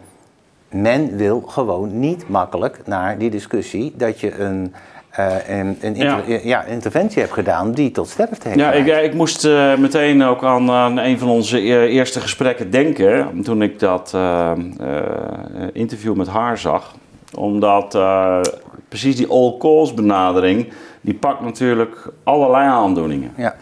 [0.73, 4.75] men wil gewoon niet makkelijk naar die discussie dat je een,
[5.19, 6.17] uh, een, een Ja.
[6.19, 9.77] inter- ja, interventie hebt gedaan die tot sterfte heeft Ja, ik, ja, ik moest eh,
[9.77, 13.43] meteen ook aan, aan een van onze e- eerste gesprekken denken.
[13.43, 14.57] Toen ik dat eh, eh,
[15.73, 16.95] interview met haar zag.
[17.35, 18.41] Omdat eh,
[18.89, 20.73] precies die all cause benadering.
[21.01, 23.31] die pakt natuurlijk allerlei aandoeningen.
[23.37, 23.55] Ja.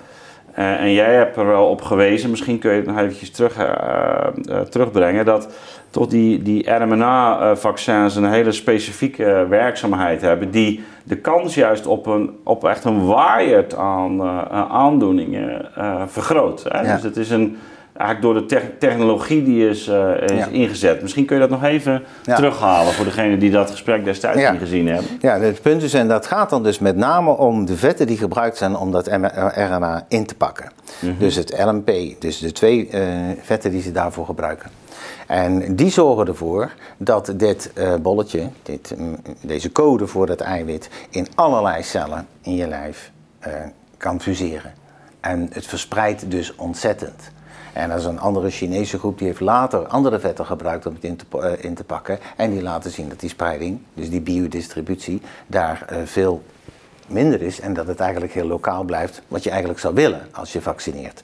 [0.54, 3.56] Eh, en jij hebt er wel op gewezen, misschien kun je het nog eventjes terug,
[3.56, 5.48] eh, eh, terugbrengen, dat
[5.90, 12.38] toch die, die RMNA-vaccins een hele specifieke werkzaamheid hebben, die de kans juist op, een,
[12.44, 15.68] op echt een waaierd aan aan aandoeningen
[16.06, 16.64] vergroot.
[16.68, 16.80] Hè?
[16.80, 16.94] Ja.
[16.94, 17.56] Dus het is een,
[18.00, 20.46] eigenlijk door de te- technologie die is, eh, is Ja.
[20.46, 21.02] ingezet.
[21.02, 22.34] Misschien kun je dat nog even Ja.
[22.34, 24.50] terughalen voor degenen die dat gesprek destijds Ja.
[24.50, 25.10] niet gezien hebben.
[25.20, 28.16] Ja, het punt is, en dat gaat dan dus met name om de vetten die
[28.16, 29.06] gebruikt zijn om dat
[29.54, 30.70] RNA in te pakken.
[31.18, 33.02] Dus het LMP, dus de twee eh,
[33.42, 34.70] vetten die ze daarvoor gebruiken.
[35.26, 40.90] En die zorgen ervoor dat dit eh, bolletje, dit, mm, deze code voor dat eiwit,
[41.10, 43.52] in allerlei cellen in je lijf eh,
[43.96, 44.72] kan fuseren.
[45.20, 47.30] En het verspreidt dus ontzettend.
[47.72, 51.04] En dat is een andere Chinese groep die heeft later andere vetten gebruikt om het
[51.04, 52.18] in te, eh, in te pakken.
[52.36, 56.42] En die laten zien dat die spreiding, dus die biodistributie, daar eh, veel
[57.06, 57.60] minder is.
[57.60, 61.22] En dat het eigenlijk heel lokaal blijft, wat je eigenlijk zou willen als je vaccineert.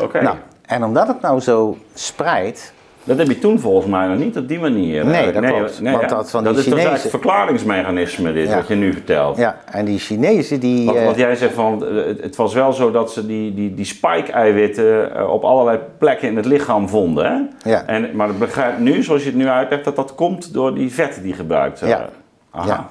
[0.00, 0.22] Oké.
[0.22, 2.72] Nou, en omdat het nou zo spreidt,
[3.04, 5.06] Dat heb je toen volgens mij nog niet op die manier.
[5.06, 5.80] Nee, dat klopt.
[5.80, 6.16] Nee, Want ja.
[6.16, 8.54] dat van dat die is Chinezen- eigenlijk verklaringsmechanisme dit, Ja.
[8.54, 9.36] wat je nu vertelt.
[9.36, 10.86] ja, en die Chinezen die...
[10.86, 13.84] Wat, eh, jij zegt van, eh, het, was wel zo dat ze die, die, die
[13.84, 17.24] spike-eiwitten eh, op allerlei plekken in het lichaam vonden.
[17.24, 17.70] Hè?
[17.70, 17.84] Ja.
[17.86, 20.92] En, maar ik begrijp nu, zoals je het nu uitlegt, dat dat komt door die
[20.92, 21.90] vetten die gebruikt zijn.
[21.90, 22.08] Ja.
[22.50, 22.66] Aha.
[22.66, 22.88] Ja,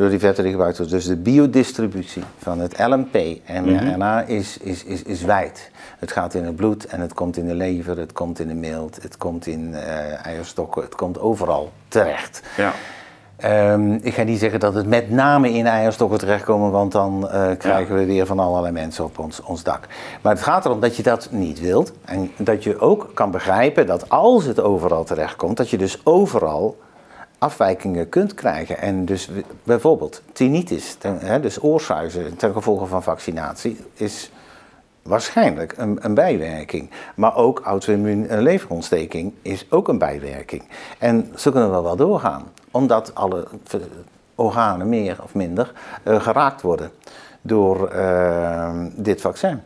[0.00, 0.96] door die vetten die gebruikt worden.
[0.96, 3.88] Dus de biodistributie van het LMP en Mhm.
[3.88, 5.70] RNA is, is, is, is wijd.
[5.98, 8.54] Het gaat in het bloed en het komt in de lever, het komt in de
[8.54, 12.42] milt, het komt in eh, eierstokken, het komt overal terecht.
[12.56, 12.72] Ja.
[13.36, 17.50] Ehm, ik ga niet zeggen dat het met name in eierstokken terechtkomt, want dan eh,
[17.58, 19.86] krijgen we weer van allerlei mensen op ons, ons dak.
[20.22, 21.92] Maar het gaat erom dat je dat niet wilt.
[22.04, 26.76] En dat je ook kan begrijpen dat als het overal terechtkomt, dat je dus overal
[27.40, 28.78] afwijkingen kunt krijgen.
[28.78, 29.30] En dus
[29.62, 34.30] bijvoorbeeld tinnitus, hè, dus oorsuizen ten gevolge van vaccinatie, is
[35.02, 36.90] waarschijnlijk een, een bijwerking.
[37.14, 40.62] Maar ook auto-immuun leverontsteking is ook een bijwerking.
[40.98, 43.46] En zo kunnen we wel doorgaan, omdat alle
[44.34, 45.72] organen meer of minder
[46.02, 46.90] eh, geraakt worden
[47.40, 49.62] door eh, dit vaccin.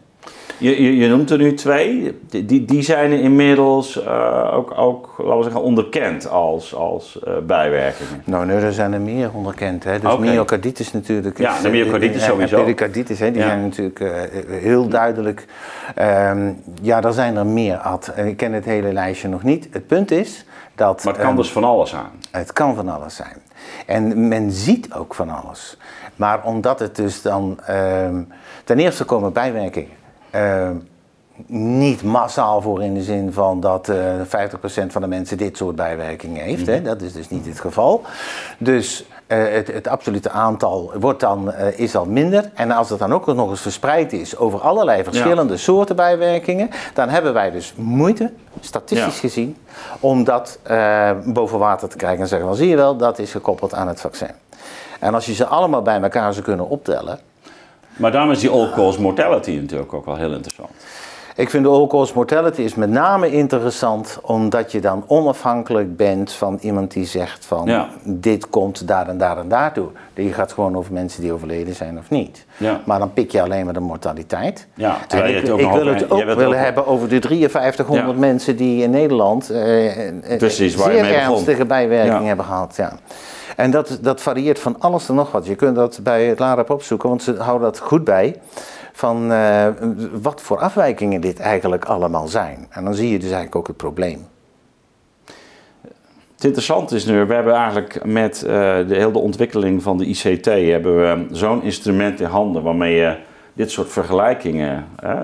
[0.59, 2.19] Je, je, je noemt er nu twee.
[2.31, 8.23] Die, die- zijn inmiddels eh, ook, ook, laten we zeggen, onderkend als, als eh, bijwerkingen.
[8.25, 9.85] Nou, nee, er zijn er meer onderkend.
[9.85, 9.99] Hè.
[9.99, 10.21] Dus Oké.
[10.21, 11.39] myocarditis natuurlijk.
[11.39, 12.61] Ja, is, de eh, myocarditis en- en sowieso.
[12.61, 13.47] pericarditis, hè, die Ja.
[13.49, 13.99] zijn natuurlijk
[14.49, 15.47] heel duidelijk.
[15.95, 16.53] Ehm,
[16.83, 18.13] ja, er zijn er meer, Ad.
[18.25, 19.69] Ik ken het hele lijstje nog niet.
[19.71, 20.45] Het punt is
[20.75, 21.05] dat...
[21.05, 22.07] Maar het kan ehm, dus van alles zijn.
[22.31, 23.37] Het kan van alles zijn.
[23.87, 25.77] En men ziet ook van alles.
[26.17, 27.59] Maar omdat het dus dan.
[27.67, 28.23] ehm,
[28.65, 29.89] ten eerste komen bijwerkingen.
[30.35, 30.77] Ehm,
[31.47, 35.77] niet massaal voor in de zin van dat eh 50% van de mensen dit soort
[35.77, 36.67] bijwerkingen heeft.
[36.67, 36.83] hè.
[36.83, 38.03] Dat is dus niet het geval.
[38.59, 42.51] Dus eh, het, het absolute aantal wordt dan, eh, is al minder.
[42.55, 47.09] En als het dan ook nog eens verspreid is over allerlei verschillende soorten bijwerkingen, dan
[47.09, 49.21] hebben wij dus moeite, statistisch Ja.
[49.21, 49.57] gezien,
[50.01, 53.31] om dat eh, boven water te krijgen en zeggen, wel zie je wel, dat is
[53.31, 54.31] gekoppeld aan het vaccin.
[55.01, 57.19] En als je ze allemaal bij elkaar zou kunnen optellen,
[57.97, 60.71] Maar daarom is die all-cause mortality natuurlijk ook wel heel interessant.
[61.37, 66.59] Ik vind de all-cause mortality is met name interessant omdat je dan onafhankelijk bent van
[66.61, 67.89] iemand die zegt van Ja.
[68.03, 69.89] dit komt daar en daar en daartoe.
[70.15, 72.45] Je gaat gewoon over mensen die overleden zijn of niet.
[72.57, 72.81] Ja.
[72.85, 74.67] Maar dan pik je alleen maar de mortaliteit.
[74.75, 78.15] Ja, En ik, het ook ik wil het ook willen ook- hebben over de 5300
[78.15, 78.21] Ja.
[78.21, 82.27] mensen die in Nederland eh, eh, Precies, zeer ernstige bijwerkingen Ja.
[82.27, 82.75] hebben gehad.
[82.77, 82.93] Ja.
[83.57, 85.47] En dat, dat varieert van alles en nog wat.
[85.47, 88.37] Je kunt dat bij het LAREP opzoeken, want ze houden dat goed bij.
[88.93, 89.67] Van eh,
[90.13, 92.67] wat voor afwijkingen dit eigenlijk allemaal zijn.
[92.71, 94.27] En dan zie je dus eigenlijk ook het probleem.
[96.35, 98.51] Het interessante is nu, we hebben eigenlijk met eh,
[98.89, 103.17] de hele ontwikkeling van de ICT hebben we zo'n instrument in handen waarmee je
[103.53, 105.21] dit soort vergelijkingen eh,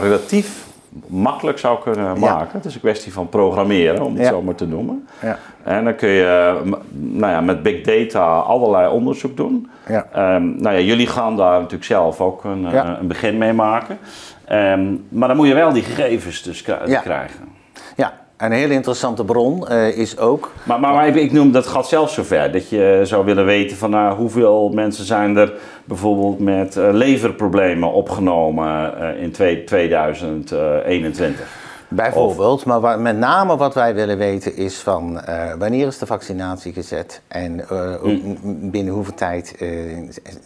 [0.00, 0.65] relatief
[1.06, 2.48] makkelijk zou kunnen maken.
[2.52, 4.28] Het is een kwestie van programmeren, om het Ja.
[4.28, 5.08] zo maar te noemen.
[5.22, 5.38] Ja.
[5.62, 6.60] En dan kun je
[6.92, 9.70] nou ja, met big data allerlei onderzoek doen.
[9.88, 10.06] Ja.
[10.12, 13.98] Ehm, nou ja, jullie gaan daar natuurlijk zelf ook een, eh, een begin mee maken.
[14.44, 17.48] Ehm, maar dan moet je wel die gegevens dus krijgen.
[17.96, 20.52] Ja, en een hele interessante bron eh, is ook.
[20.62, 23.90] Maar, maar, maar ik, noem dat gaat zelfs zover dat je zou willen weten van
[23.90, 25.52] nou, hoeveel mensen zijn er
[25.84, 31.64] bijvoorbeeld met eh, leverproblemen opgenomen eh, in twee- 2021.
[31.88, 36.72] Bijvoorbeeld, maar met name wat wij willen weten is van eh, wanneer is de vaccinatie
[36.72, 38.38] gezet en eh, Mm.
[38.44, 39.68] n- binnen hoeveel tijd eh,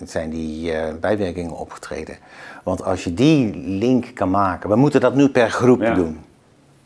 [0.05, 2.16] zijn die eh, bijwerkingen opgetreden.
[2.62, 5.94] Want als je die link kan maken, we moeten dat nu per groep Ja.
[5.94, 6.18] doen.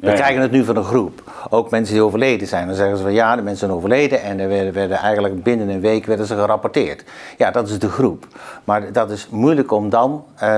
[0.04, 1.22] We krijgen het nu van een groep.
[1.50, 2.66] Ook mensen die overleden zijn.
[2.66, 5.68] Dan zeggen ze van ja, de mensen zijn overleden en er werden, werden eigenlijk binnen
[5.68, 7.04] een week werden ze gerapporteerd.
[7.38, 8.26] Ja, dat is de groep.
[8.64, 10.48] Maar dat is moeilijk om dan eh,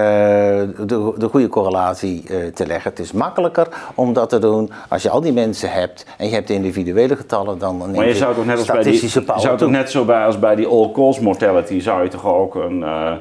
[0.87, 2.91] de, de goede correlatie eh, te leggen.
[2.91, 6.35] Het is makkelijker om dat te doen als je al die mensen hebt en je
[6.35, 9.23] hebt de individuele getallen, dan neem Maar je zou toch net als bij die, je
[9.37, 12.83] zou toch net zo bij als bij die all-cause mortality, zou je toch ook een,
[12.83, 13.13] eh,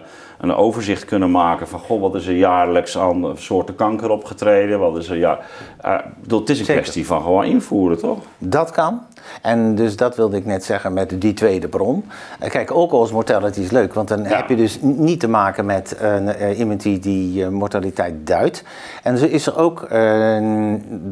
[0.49, 4.97] een overzicht kunnen maken van goh, wat is er jaarlijks aan soorten kanker opgetreden, wat
[4.97, 5.39] is er ja,
[5.83, 6.81] ik bedoel, het is een Zeker.
[6.81, 8.17] kwestie van gewoon invoeren, toch?
[8.37, 9.01] Dat kan.
[9.41, 12.05] En dus dat wilde ik net zeggen met die tweede bron.
[12.39, 14.35] Eh, Kijk, all-cause mortality is leuk, want dan Ja.
[14.35, 18.63] heb je dus niet te maken met eh, iemand die die mortaliteit duidt.
[19.03, 19.87] En zo is er ook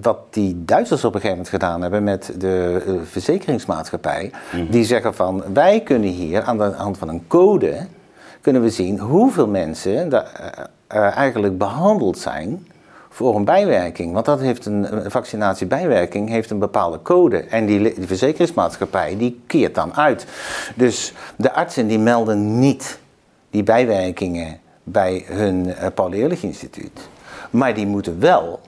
[0.01, 4.31] wat die Duitsers op een gegeven moment gedaan hebben met de verzekeringsmaatschappij.
[4.69, 7.73] Die zeggen van, wij kunnen hier aan de hand van een code,
[8.44, 10.48] kunnen we zien hoeveel mensen eh,
[10.88, 12.68] eh, eigenlijk behandeld zijn
[13.10, 14.14] voor een bijwerking.
[14.14, 17.38] Want dat heeft een, een vaccinatiebijwerking heeft een bepaalde code.
[17.38, 20.26] En die, die verzekeringsmaatschappij die keert dan uit.
[20.76, 23.00] Dus de artsen die melden niet
[23.50, 27.10] die bijwerkingen bij hun uh, Paul Ehrlich instituut.
[27.50, 28.60] Maar die moeten wel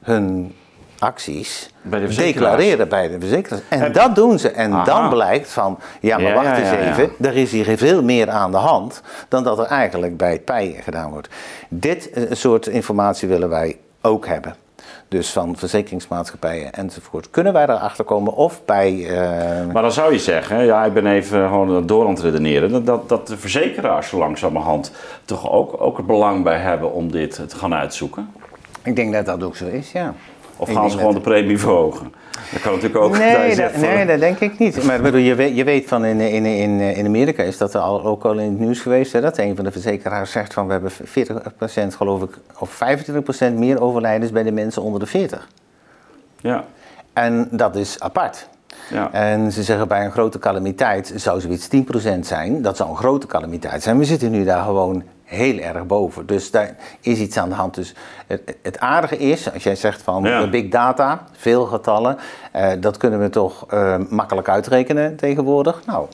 [0.00, 0.54] hun
[0.98, 3.62] acties Bij de declareren bij de verzekeraars.
[3.68, 4.50] En Heb- dat doen ze.
[4.50, 4.84] En Aha.
[4.84, 6.90] dan blijkt van, ja maar Ja, wacht ja, eens ja, ja.
[6.90, 10.44] even, er is hier veel meer aan de hand dan dat er eigenlijk bij het
[10.44, 11.28] pij gedaan wordt.
[11.68, 14.54] Dit eh, soort informatie willen wij ook hebben.
[15.08, 17.30] Dus van verzekeringsmaatschappijen enzovoort.
[17.30, 19.06] Kunnen wij daarachter komen of bij...
[19.08, 22.84] eh, Maar dan zou je zeggen, ja, ik ben even gewoon door aan het redeneren,
[22.84, 24.90] dat, dat, de verzekeraars zo langzamerhand
[25.24, 28.30] toch ook, ook er belang bij hebben om dit te gaan uitzoeken?
[28.82, 30.14] ik denk dat dat ook zo is, ja.
[30.56, 32.12] Of gaan ze gewoon de premie verhogen?
[32.52, 34.82] Dat kan natuurlijk ook Nee, dat, nee, dat denk ik niet.
[34.84, 38.04] Maar bedoel, je, weet, je weet van in, in, in, in Amerika is dat al,
[38.04, 39.12] ook al in het nieuws geweest.
[39.12, 42.80] Hè, dat een van de verzekeraars zegt van we hebben 40% geloof ik, of
[43.50, 45.48] 25% meer overlijdens bij de mensen onder de 40.
[46.40, 46.64] Ja,
[47.12, 48.48] En dat is apart.
[48.90, 49.12] ja.
[49.12, 51.68] En ze zeggen bij een grote calamiteit zou zoiets
[52.16, 52.62] 10% zijn.
[52.62, 53.98] Dat zou een grote calamiteit zijn.
[53.98, 56.26] We zitten nu daar gewoon heel erg boven.
[56.26, 57.74] Dus daar is iets aan de hand.
[57.74, 57.94] Dus
[58.26, 60.42] het, het aardige is, als jij zegt van Ja.
[60.42, 62.16] eh, big data, veel getallen,
[62.52, 65.82] eh, dat kunnen we toch eh, makkelijk uitrekenen tegenwoordig.
[65.86, 66.06] Nou,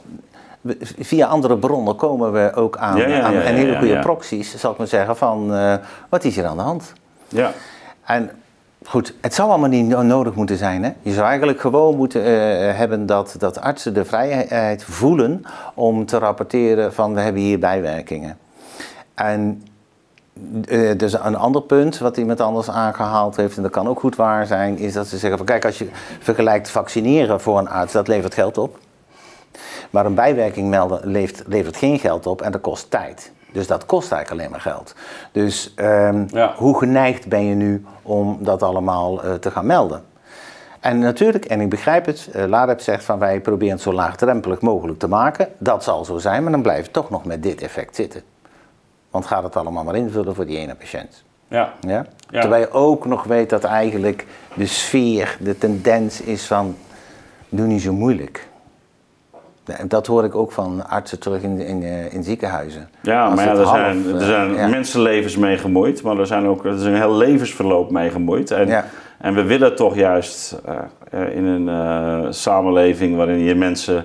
[0.99, 4.73] via andere bronnen komen we ook aan, Ja, ja, aan ja, hele goede proxies, zal
[4.73, 5.53] ik maar zeggen, van
[6.09, 6.93] wat is hier aan de hand?
[7.29, 7.53] ja.
[8.05, 8.31] En
[8.85, 10.85] goed, het zou allemaal niet no- nodig moeten zijn.
[10.85, 10.91] Hè?
[11.03, 12.23] Je zou eigenlijk gewoon moeten
[12.77, 15.43] hebben dat, dat artsen de vrijheid voelen
[15.75, 18.39] om te rapporteren van we hebben hier bijwerkingen.
[19.23, 19.63] En
[20.69, 24.17] eh, dus een ander punt wat iemand anders aangehaald heeft, en dat kan ook goed
[24.17, 25.89] waar zijn, is dat ze zeggen van kijk, als je
[26.21, 28.79] vergelijkt vaccineren voor een arts, dat levert geld op.
[29.91, 33.33] Maar een bijwerking melden levert, levert geen geld op en dat kost tijd.
[33.53, 34.95] Dus dat kost eigenlijk alleen maar geld.
[35.33, 36.55] Dus ehm, Ja.
[36.57, 40.03] hoe geneigd ben je nu om dat allemaal eh, te gaan melden?
[40.81, 44.61] En natuurlijk, en ik begrijp het, uh, Ladeb zegt van wij proberen het zo laagdrempelig
[44.61, 45.49] mogelijk te maken.
[45.59, 48.23] Dat zal zo zijn, maar dan blijf je toch nog met dit effect zitten.
[49.13, 51.25] Want gaat het allemaal maar invullen voor die ene patiënt.
[51.49, 51.73] ja.
[51.87, 52.07] Ja?
[52.31, 52.41] Ja.
[52.41, 56.77] Terwijl je ook nog weet dat eigenlijk de sfeer, de tendens is van
[57.49, 58.49] doe niet zo moeilijk.
[59.65, 62.89] En Dat hoor ik ook van artsen terug in, in, eh, in ziekenhuizen.
[63.03, 64.67] Ja, Als maar ja, het er half, zijn, er eh, zijn ja.
[64.67, 68.51] mensenlevens mee gemoeid, maar er, zijn ook, er is een heel levensverloop mee gemoeid.
[68.51, 68.85] En, Ja.
[69.19, 70.77] en we willen toch juist eh,
[71.11, 74.05] eh, in een eh, samenleving waarin je mensen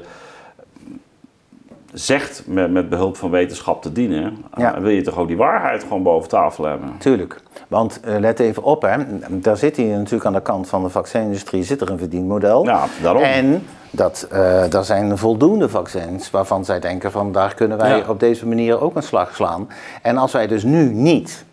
[1.97, 4.23] zegt met, met behulp van wetenschap te dienen,
[4.53, 4.81] eh, Ja.
[4.81, 6.89] wil je toch ook die waarheid gewoon boven tafel hebben.
[6.99, 7.39] Tuurlijk.
[7.67, 8.97] Want eh, let even op, hè.
[9.29, 12.63] daar zit hier natuurlijk aan de kant van de vaccinindustrie zit er een verdienmodel.
[12.65, 13.21] Ja, daarom.
[13.23, 18.03] En dat, eh er zijn voldoende vaccins waarvan zij denken van daar kunnen wij Ja.
[18.09, 19.67] op deze manier ook een slag slaan.
[20.01, 21.45] En als wij dus nu niet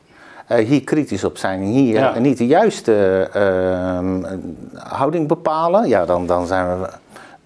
[0.46, 2.18] hier kritisch op zijn en hier Ja.
[2.18, 4.22] niet de juiste ehm,
[4.74, 6.88] houding bepalen, ja, dan, dan, zijn we,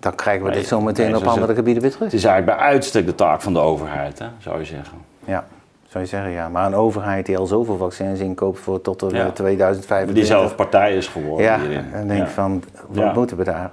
[0.01, 1.57] dan krijgen we Nee, dit zo meteen nee, op andere het.
[1.57, 2.05] gebieden weer terug.
[2.11, 4.99] Het is eigenlijk bij uitstek de taak van de overheid, hè, zou je zeggen.
[5.25, 5.45] Ja,
[5.89, 6.49] zou je zeggen, ja.
[6.49, 9.25] Maar een overheid die al zoveel vaccins inkoopt voor tot Ja.
[9.25, 10.15] met 2025.
[10.15, 11.85] Die zelf partij is geworden Ja, hierin.
[11.93, 12.27] en denk Ja.
[12.29, 13.71] van, wat moeten we daar?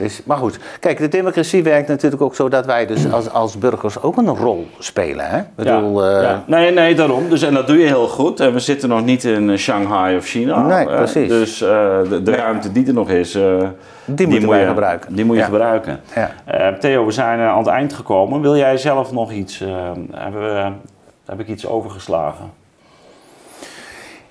[0.00, 3.58] Dus, maar goed, kijk, de democratie werkt natuurlijk ook zo dat wij dus als, als
[3.58, 5.26] burgers ook een rol spelen.
[5.28, 5.38] Hè?
[5.38, 6.44] Ik bedoel, ja, eh, ja.
[6.46, 7.28] Nee, nee, daarom.
[7.28, 8.40] Dus, en dat doe je heel goed.
[8.40, 10.62] En we zitten nog niet in eh, Shanghai of China.
[10.66, 11.28] Nee, eh, precies.
[11.28, 11.68] Dus eh,
[12.08, 13.42] de, de ruimte die er nog is, eh,
[14.04, 15.14] moeten moet wij je, gebruiken.
[15.14, 15.46] Die moet je Ja.
[15.48, 16.00] gebruiken.
[16.14, 16.30] Ja.
[16.44, 18.40] Eh, Theo, we zijn eh, aan het eind gekomen.
[18.40, 19.60] Wil jij zelf nog iets...
[19.60, 19.68] eh,
[20.12, 20.70] hebben we,
[21.26, 22.58] heb ik iets overgeslagen?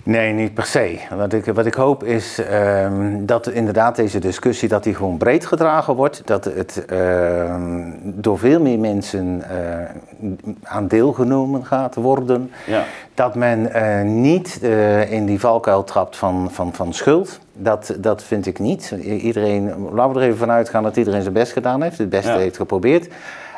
[0.04, 0.98] Nee, niet per se.
[1.16, 5.46] Wat ik, wat ik hoop is ehm, dat inderdaad deze discussie dat die gewoon breed
[5.46, 6.22] gedragen wordt.
[6.26, 12.52] Dat het ehm, door veel meer mensen uh, aan deelgenomen gaat worden.
[12.66, 12.84] Ja.
[13.14, 17.40] Dat men uh, niet uh, in die valkuil trapt van, van, van schuld.
[17.54, 18.92] Dat, dat vind ik niet.
[19.02, 22.32] Iedereen, laten we er even vanuit gaan dat iedereen zijn best gedaan heeft, het beste
[22.32, 23.08] heeft geprobeerd.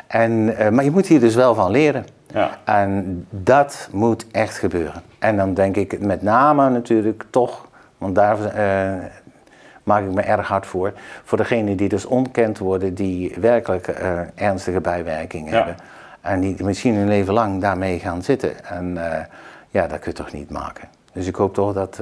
[0.06, 2.04] En, maar je moet hier dus wel van leren.
[2.32, 2.58] Ja.
[2.64, 5.02] En dat moet echt gebeuren.
[5.18, 7.68] En dan denk ik met name natuurlijk toch,
[7.98, 9.04] want daar uh,
[9.82, 10.92] maak ik me erg hard voor,
[11.24, 15.76] voor degenen die dus ontkend worden, die werkelijk uh, ernstige bijwerkingen hebben.
[16.20, 18.64] En die misschien hun leven lang daarmee gaan zitten.
[18.64, 19.18] En uh,
[19.70, 20.88] ja, dat kun je toch niet maken.
[21.12, 22.00] Dus ik hoop toch dat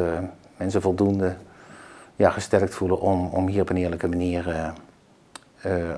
[0.56, 1.34] mensen voldoende
[2.16, 4.72] ja, gesterkt voelen om, om hier op een eerlijke manier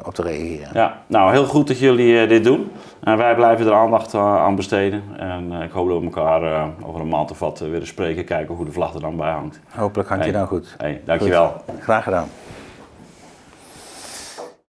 [0.05, 0.69] op te reageren.
[0.73, 2.71] Ja, nou heel goed dat jullie uh, dit doen.
[3.01, 5.03] En wij blijven er aandacht uh, aan besteden.
[5.17, 8.65] En ik hoop dat we elkaar over een maand of wat weer spreken, kijken hoe
[8.65, 9.61] de vlag er dan bij hangt.
[9.69, 10.33] Hopelijk hangt hey.
[10.33, 10.75] je dan goed.
[10.79, 11.63] Hey, dankjewel.
[11.67, 11.83] Goed.
[11.83, 12.29] Graag gedaan.